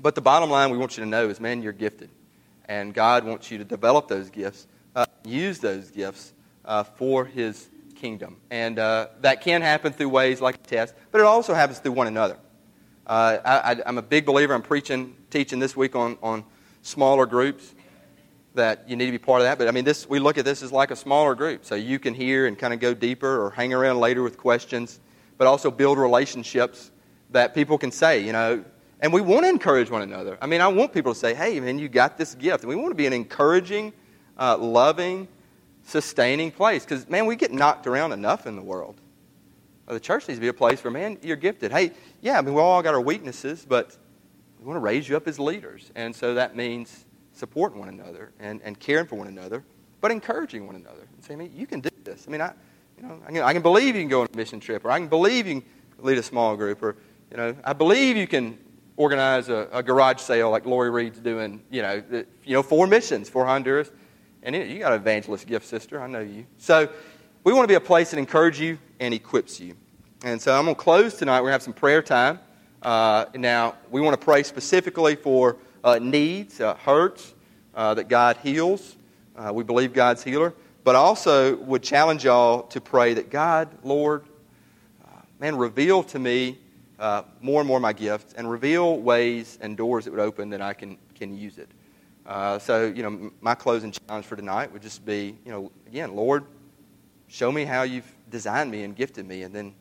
But 0.00 0.14
the 0.14 0.20
bottom 0.20 0.50
line 0.50 0.70
we 0.70 0.78
want 0.78 0.96
you 0.96 1.04
to 1.04 1.08
know 1.08 1.28
is, 1.28 1.38
man, 1.38 1.62
you're 1.62 1.72
gifted, 1.72 2.10
and 2.66 2.94
God 2.94 3.24
wants 3.24 3.50
you 3.50 3.58
to 3.58 3.64
develop 3.64 4.08
those 4.08 4.30
gifts 4.30 4.66
uh, 4.98 5.06
use 5.24 5.60
those 5.60 5.90
gifts 5.92 6.32
uh, 6.64 6.82
for 6.82 7.24
His 7.24 7.68
kingdom. 7.94 8.36
And 8.50 8.78
uh, 8.78 9.08
that 9.20 9.42
can 9.42 9.62
happen 9.62 9.92
through 9.92 10.08
ways 10.08 10.40
like 10.40 10.56
a 10.56 10.58
test, 10.58 10.94
but 11.12 11.20
it 11.20 11.24
also 11.24 11.54
happens 11.54 11.78
through 11.78 11.92
one 11.92 12.08
another. 12.08 12.36
Uh, 13.06 13.38
I, 13.44 13.88
am 13.88 13.98
a 13.98 14.02
big 14.02 14.26
believer. 14.26 14.54
I'm 14.54 14.62
preaching, 14.62 15.14
teaching 15.30 15.60
this 15.60 15.76
week 15.76 15.94
on, 15.94 16.18
on 16.20 16.44
smaller 16.82 17.26
groups 17.26 17.74
that 18.54 18.88
you 18.88 18.96
need 18.96 19.06
to 19.06 19.12
be 19.12 19.18
part 19.18 19.40
of 19.40 19.44
that. 19.46 19.56
But 19.56 19.68
I 19.68 19.70
mean, 19.70 19.84
this 19.84 20.08
we 20.08 20.18
look 20.18 20.36
at 20.36 20.44
this 20.44 20.62
as 20.62 20.72
like 20.72 20.90
a 20.90 20.96
smaller 20.96 21.36
group, 21.36 21.64
so 21.64 21.76
you 21.76 22.00
can 22.00 22.12
hear 22.12 22.46
and 22.46 22.58
kind 22.58 22.74
of 22.74 22.80
go 22.80 22.92
deeper 22.92 23.40
or 23.40 23.50
hang 23.50 23.72
around 23.72 24.00
later 24.00 24.22
with 24.22 24.36
questions, 24.36 25.00
but 25.38 25.46
also 25.46 25.70
build 25.70 25.96
relationships 25.96 26.90
that 27.30 27.54
people 27.54 27.78
can 27.78 27.92
say, 27.92 28.18
you 28.20 28.32
know. 28.32 28.64
And 29.00 29.12
we 29.12 29.20
want 29.20 29.44
to 29.44 29.48
encourage 29.48 29.90
one 29.90 30.02
another. 30.02 30.36
I 30.42 30.46
mean, 30.46 30.60
I 30.60 30.66
want 30.66 30.92
people 30.92 31.14
to 31.14 31.18
say, 31.18 31.34
"Hey, 31.34 31.60
man, 31.60 31.78
you 31.78 31.88
got 31.88 32.18
this 32.18 32.34
gift," 32.34 32.64
and 32.64 32.68
we 32.68 32.74
want 32.74 32.90
to 32.90 32.96
be 32.96 33.06
an 33.06 33.12
encouraging 33.12 33.92
uh, 34.38 34.56
loving, 34.56 35.28
sustaining 35.84 36.50
place. 36.50 36.84
Because, 36.84 37.08
man, 37.08 37.26
we 37.26 37.36
get 37.36 37.52
knocked 37.52 37.86
around 37.86 38.12
enough 38.12 38.46
in 38.46 38.56
the 38.56 38.62
world. 38.62 39.00
the 39.86 40.00
church 40.00 40.28
needs 40.28 40.38
to 40.38 40.42
be 40.42 40.48
a 40.48 40.52
place 40.52 40.82
where, 40.84 40.90
man, 40.90 41.18
you're 41.22 41.36
gifted. 41.36 41.72
Hey, 41.72 41.92
yeah, 42.20 42.38
I 42.38 42.42
mean, 42.42 42.54
we 42.54 42.60
all 42.60 42.82
got 42.82 42.94
our 42.94 43.00
weaknesses, 43.00 43.66
but 43.68 43.96
we 44.60 44.66
want 44.66 44.76
to 44.76 44.80
raise 44.80 45.08
you 45.08 45.16
up 45.16 45.26
as 45.26 45.38
leaders. 45.38 45.90
And 45.94 46.14
so 46.14 46.34
that 46.34 46.56
means 46.56 47.06
supporting 47.32 47.78
one 47.78 47.88
another 47.88 48.32
and, 48.40 48.60
and 48.62 48.78
caring 48.78 49.06
for 49.06 49.14
one 49.14 49.28
another, 49.28 49.64
but 50.00 50.10
encouraging 50.10 50.66
one 50.66 50.76
another 50.76 51.06
and 51.14 51.24
saying, 51.24 51.38
man, 51.38 51.50
you 51.54 51.66
can 51.66 51.80
do 51.80 51.90
this. 52.04 52.24
I 52.26 52.30
mean, 52.30 52.40
I, 52.40 52.52
you 52.96 53.04
know, 53.04 53.20
I 53.26 53.32
can, 53.32 53.42
I 53.42 53.52
can 53.52 53.62
believe 53.62 53.94
you 53.94 54.02
can 54.02 54.08
go 54.08 54.22
on 54.22 54.28
a 54.32 54.36
mission 54.36 54.60
trip, 54.60 54.84
or 54.84 54.90
I 54.90 54.98
can 54.98 55.08
believe 55.08 55.46
you 55.46 55.60
can 55.60 55.70
lead 55.98 56.18
a 56.18 56.22
small 56.22 56.56
group, 56.56 56.82
or, 56.82 56.96
you 57.30 57.36
know, 57.36 57.54
I 57.64 57.72
believe 57.72 58.16
you 58.16 58.26
can 58.26 58.58
organize 58.96 59.48
a, 59.48 59.68
a 59.72 59.82
garage 59.82 60.20
sale 60.20 60.50
like 60.50 60.66
Lori 60.66 60.90
Reed's 60.90 61.20
doing, 61.20 61.62
you 61.70 61.82
know, 61.82 62.02
you 62.44 62.54
know, 62.54 62.62
for 62.62 62.86
missions 62.86 63.28
for 63.28 63.46
Honduras. 63.46 63.90
And 64.42 64.54
you 64.54 64.78
got 64.78 64.92
an 64.92 65.00
evangelist 65.00 65.46
gift, 65.46 65.66
sister. 65.66 66.00
I 66.00 66.06
know 66.06 66.20
you. 66.20 66.46
So 66.58 66.88
we 67.44 67.52
want 67.52 67.64
to 67.64 67.68
be 67.68 67.74
a 67.74 67.80
place 67.80 68.10
that 68.12 68.18
encourages 68.18 68.60
you 68.60 68.78
and 69.00 69.12
equips 69.12 69.60
you. 69.60 69.74
And 70.24 70.40
so 70.40 70.56
I'm 70.56 70.64
going 70.64 70.76
to 70.76 70.80
close 70.80 71.14
tonight. 71.14 71.40
We're 71.40 71.48
going 71.48 71.50
to 71.50 71.54
have 71.54 71.62
some 71.62 71.72
prayer 71.72 72.02
time. 72.02 72.40
Uh, 72.82 73.26
now, 73.34 73.74
we 73.90 74.00
want 74.00 74.18
to 74.18 74.24
pray 74.24 74.42
specifically 74.42 75.16
for 75.16 75.56
uh, 75.82 75.98
needs, 76.00 76.60
uh, 76.60 76.74
hurts, 76.74 77.34
uh, 77.74 77.94
that 77.94 78.08
God 78.08 78.36
heals. 78.38 78.96
Uh, 79.36 79.52
we 79.52 79.64
believe 79.64 79.92
God's 79.92 80.22
healer. 80.22 80.54
But 80.84 80.94
I 80.94 80.98
also 80.98 81.56
would 81.56 81.82
challenge 81.82 82.24
y'all 82.24 82.62
to 82.62 82.80
pray 82.80 83.14
that 83.14 83.30
God, 83.30 83.68
Lord, 83.82 84.24
uh, 85.04 85.20
man, 85.40 85.56
reveal 85.56 86.02
to 86.04 86.18
me 86.18 86.58
more 87.40 87.60
and 87.60 87.68
more 87.68 87.78
my 87.78 87.92
gifts 87.92 88.32
and 88.34 88.50
reveal 88.50 88.98
ways 88.98 89.58
and 89.60 89.76
doors 89.76 90.04
that 90.04 90.10
would 90.12 90.20
open 90.20 90.50
that 90.50 90.60
I 90.60 90.74
can, 90.74 90.96
can 91.14 91.36
use 91.36 91.58
it. 91.58 91.68
Uh, 92.28 92.58
so, 92.58 92.84
you 92.84 93.02
know, 93.02 93.32
my 93.40 93.54
closing 93.54 93.90
challenge 93.90 94.26
for 94.26 94.36
tonight 94.36 94.70
would 94.70 94.82
just 94.82 95.02
be, 95.06 95.38
you 95.46 95.50
know, 95.50 95.72
again, 95.86 96.14
Lord, 96.14 96.44
show 97.26 97.50
me 97.50 97.64
how 97.64 97.82
you've 97.84 98.12
designed 98.28 98.70
me 98.70 98.84
and 98.84 98.94
gifted 98.94 99.26
me, 99.26 99.44
and 99.44 99.54
then, 99.54 99.74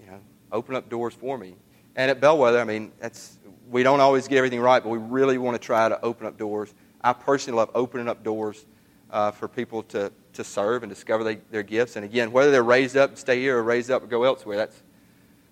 you 0.00 0.06
know, 0.10 0.18
open 0.50 0.74
up 0.74 0.88
doors 0.88 1.12
for 1.12 1.36
me. 1.36 1.54
And 1.94 2.10
at 2.10 2.18
Bellwether, 2.18 2.58
I 2.58 2.64
mean, 2.64 2.92
that's 2.98 3.38
we 3.70 3.82
don't 3.82 4.00
always 4.00 4.26
get 4.26 4.38
everything 4.38 4.60
right, 4.60 4.82
but 4.82 4.88
we 4.88 4.96
really 4.96 5.36
want 5.36 5.54
to 5.54 5.64
try 5.64 5.86
to 5.86 6.02
open 6.02 6.26
up 6.26 6.38
doors. 6.38 6.72
I 7.02 7.12
personally 7.12 7.58
love 7.58 7.70
opening 7.74 8.08
up 8.08 8.22
doors 8.22 8.64
uh, 9.10 9.32
for 9.32 9.46
people 9.46 9.82
to, 9.84 10.10
to 10.32 10.44
serve 10.44 10.82
and 10.82 10.88
discover 10.88 11.24
they, 11.24 11.36
their 11.50 11.62
gifts. 11.62 11.96
And 11.96 12.06
again, 12.06 12.32
whether 12.32 12.50
they're 12.50 12.62
raised 12.62 12.96
up 12.96 13.18
stay 13.18 13.40
here 13.40 13.58
or 13.58 13.62
raised 13.62 13.90
up 13.90 14.00
and 14.00 14.10
go 14.10 14.24
elsewhere, 14.24 14.56
that's, 14.56 14.82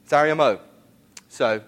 that's 0.04 0.12
our 0.14 0.34
MO. 0.34 0.60
So 1.28 1.60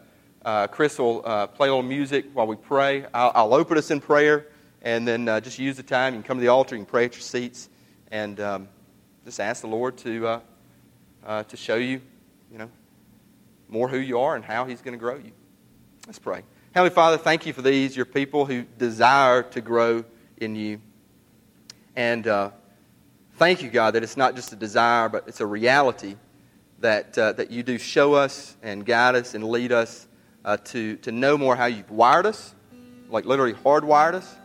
uh, 0.46 0.68
Chris 0.68 0.96
will 0.96 1.22
uh, 1.24 1.48
play 1.48 1.66
a 1.66 1.72
little 1.72 1.82
music 1.82 2.26
while 2.32 2.46
we 2.46 2.54
pray. 2.54 3.04
I'll, 3.12 3.32
I'll 3.34 3.54
open 3.54 3.76
us 3.76 3.90
in 3.90 4.00
prayer 4.00 4.46
and 4.80 5.06
then 5.06 5.28
uh, 5.28 5.40
just 5.40 5.58
use 5.58 5.76
the 5.76 5.82
time. 5.82 6.14
You 6.14 6.20
can 6.20 6.26
come 6.28 6.36
to 6.38 6.40
the 6.40 6.48
altar, 6.48 6.76
you 6.76 6.82
can 6.82 6.86
pray 6.86 7.04
at 7.04 7.14
your 7.14 7.20
seats, 7.20 7.68
and 8.12 8.38
um, 8.38 8.68
just 9.24 9.40
ask 9.40 9.60
the 9.60 9.66
Lord 9.66 9.96
to, 9.98 10.26
uh, 10.28 10.40
uh, 11.26 11.42
to 11.42 11.56
show 11.56 11.74
you, 11.74 12.00
you 12.52 12.58
know, 12.58 12.70
more 13.68 13.88
who 13.88 13.98
you 13.98 14.20
are 14.20 14.36
and 14.36 14.44
how 14.44 14.64
He's 14.64 14.80
going 14.80 14.92
to 14.92 14.98
grow 14.98 15.16
you. 15.16 15.32
Let's 16.06 16.20
pray. 16.20 16.44
Heavenly 16.72 16.94
Father, 16.94 17.18
thank 17.18 17.44
you 17.44 17.52
for 17.52 17.62
these, 17.62 17.96
your 17.96 18.06
people 18.06 18.46
who 18.46 18.62
desire 18.78 19.42
to 19.42 19.60
grow 19.60 20.04
in 20.36 20.54
you. 20.54 20.80
And 21.96 22.24
uh, 22.28 22.50
thank 23.34 23.62
you, 23.62 23.68
God, 23.68 23.94
that 23.94 24.04
it's 24.04 24.16
not 24.16 24.36
just 24.36 24.52
a 24.52 24.56
desire, 24.56 25.08
but 25.08 25.24
it's 25.26 25.40
a 25.40 25.46
reality 25.46 26.14
that, 26.78 27.18
uh, 27.18 27.32
that 27.32 27.50
you 27.50 27.64
do 27.64 27.78
show 27.78 28.14
us 28.14 28.56
and 28.62 28.86
guide 28.86 29.16
us 29.16 29.34
and 29.34 29.42
lead 29.42 29.72
us 29.72 30.06
uh, 30.46 30.56
to, 30.58 30.96
to 30.98 31.12
know 31.12 31.36
more 31.36 31.56
how 31.56 31.66
you've 31.66 31.90
wired 31.90 32.24
us, 32.24 32.54
like 33.10 33.24
literally 33.24 33.52
hardwired 33.52 34.14
us, 34.14 34.36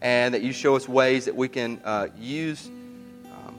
and 0.00 0.34
that 0.34 0.42
you 0.42 0.52
show 0.52 0.74
us 0.74 0.88
ways 0.88 1.26
that 1.26 1.36
we 1.36 1.48
can 1.48 1.80
uh, 1.84 2.08
use 2.18 2.66
um, 2.66 3.54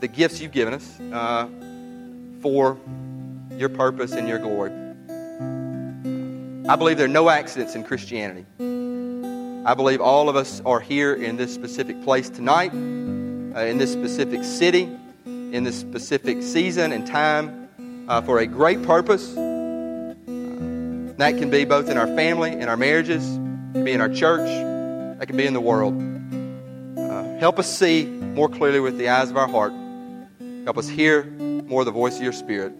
the 0.00 0.08
gifts 0.08 0.40
you've 0.40 0.52
given 0.52 0.74
us 0.74 1.00
uh, 1.12 1.48
for 2.42 2.76
your 3.56 3.68
purpose 3.68 4.12
and 4.12 4.28
your 4.28 4.38
glory. 4.38 4.72
I 6.68 6.76
believe 6.76 6.96
there 6.98 7.06
are 7.06 7.08
no 7.08 7.30
accidents 7.30 7.74
in 7.76 7.84
Christianity. 7.84 8.44
I 9.64 9.74
believe 9.74 10.00
all 10.00 10.28
of 10.28 10.36
us 10.36 10.60
are 10.64 10.80
here 10.80 11.14
in 11.14 11.36
this 11.36 11.54
specific 11.54 12.02
place 12.02 12.28
tonight, 12.28 12.72
uh, 12.72 13.60
in 13.60 13.78
this 13.78 13.92
specific 13.92 14.42
city, 14.42 14.88
in 15.26 15.62
this 15.62 15.78
specific 15.78 16.42
season 16.42 16.92
and 16.92 17.06
time 17.06 17.68
uh, 18.08 18.20
for 18.20 18.40
a 18.40 18.46
great 18.46 18.82
purpose. 18.82 19.36
That 21.20 21.36
can 21.36 21.50
be 21.50 21.66
both 21.66 21.90
in 21.90 21.98
our 21.98 22.06
family, 22.06 22.52
in 22.52 22.66
our 22.70 22.78
marriages, 22.78 23.22
can 23.74 23.84
be 23.84 23.92
in 23.92 24.00
our 24.00 24.08
church, 24.08 24.48
that 25.18 25.26
can 25.26 25.36
be 25.36 25.44
in 25.44 25.52
the 25.52 25.60
world. 25.60 25.92
Uh, 26.96 27.36
help 27.38 27.58
us 27.58 27.70
see 27.70 28.06
more 28.06 28.48
clearly 28.48 28.80
with 28.80 28.96
the 28.96 29.10
eyes 29.10 29.28
of 29.28 29.36
our 29.36 29.46
heart. 29.46 29.74
Help 30.64 30.78
us 30.78 30.88
hear 30.88 31.24
more 31.24 31.84
the 31.84 31.90
voice 31.90 32.16
of 32.16 32.22
your 32.22 32.32
Spirit. 32.32 32.72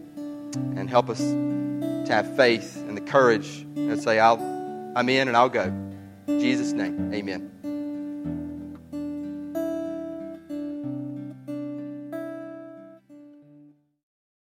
And 0.55 0.89
help 0.89 1.11
us 1.11 1.19
to 1.19 2.07
have 2.09 2.35
faith 2.35 2.79
and 2.89 2.97
the 2.97 3.03
courage 3.03 3.67
and 3.77 4.03
say, 4.03 4.19
I'll, 4.19 4.39
I'm 4.97 5.11
in 5.11 5.29
and 5.29 5.37
I'll 5.37 5.51
go. 5.51 5.65
In 6.27 6.41
Jesus' 6.41 6.73
name, 6.73 7.13
amen. 7.13 7.60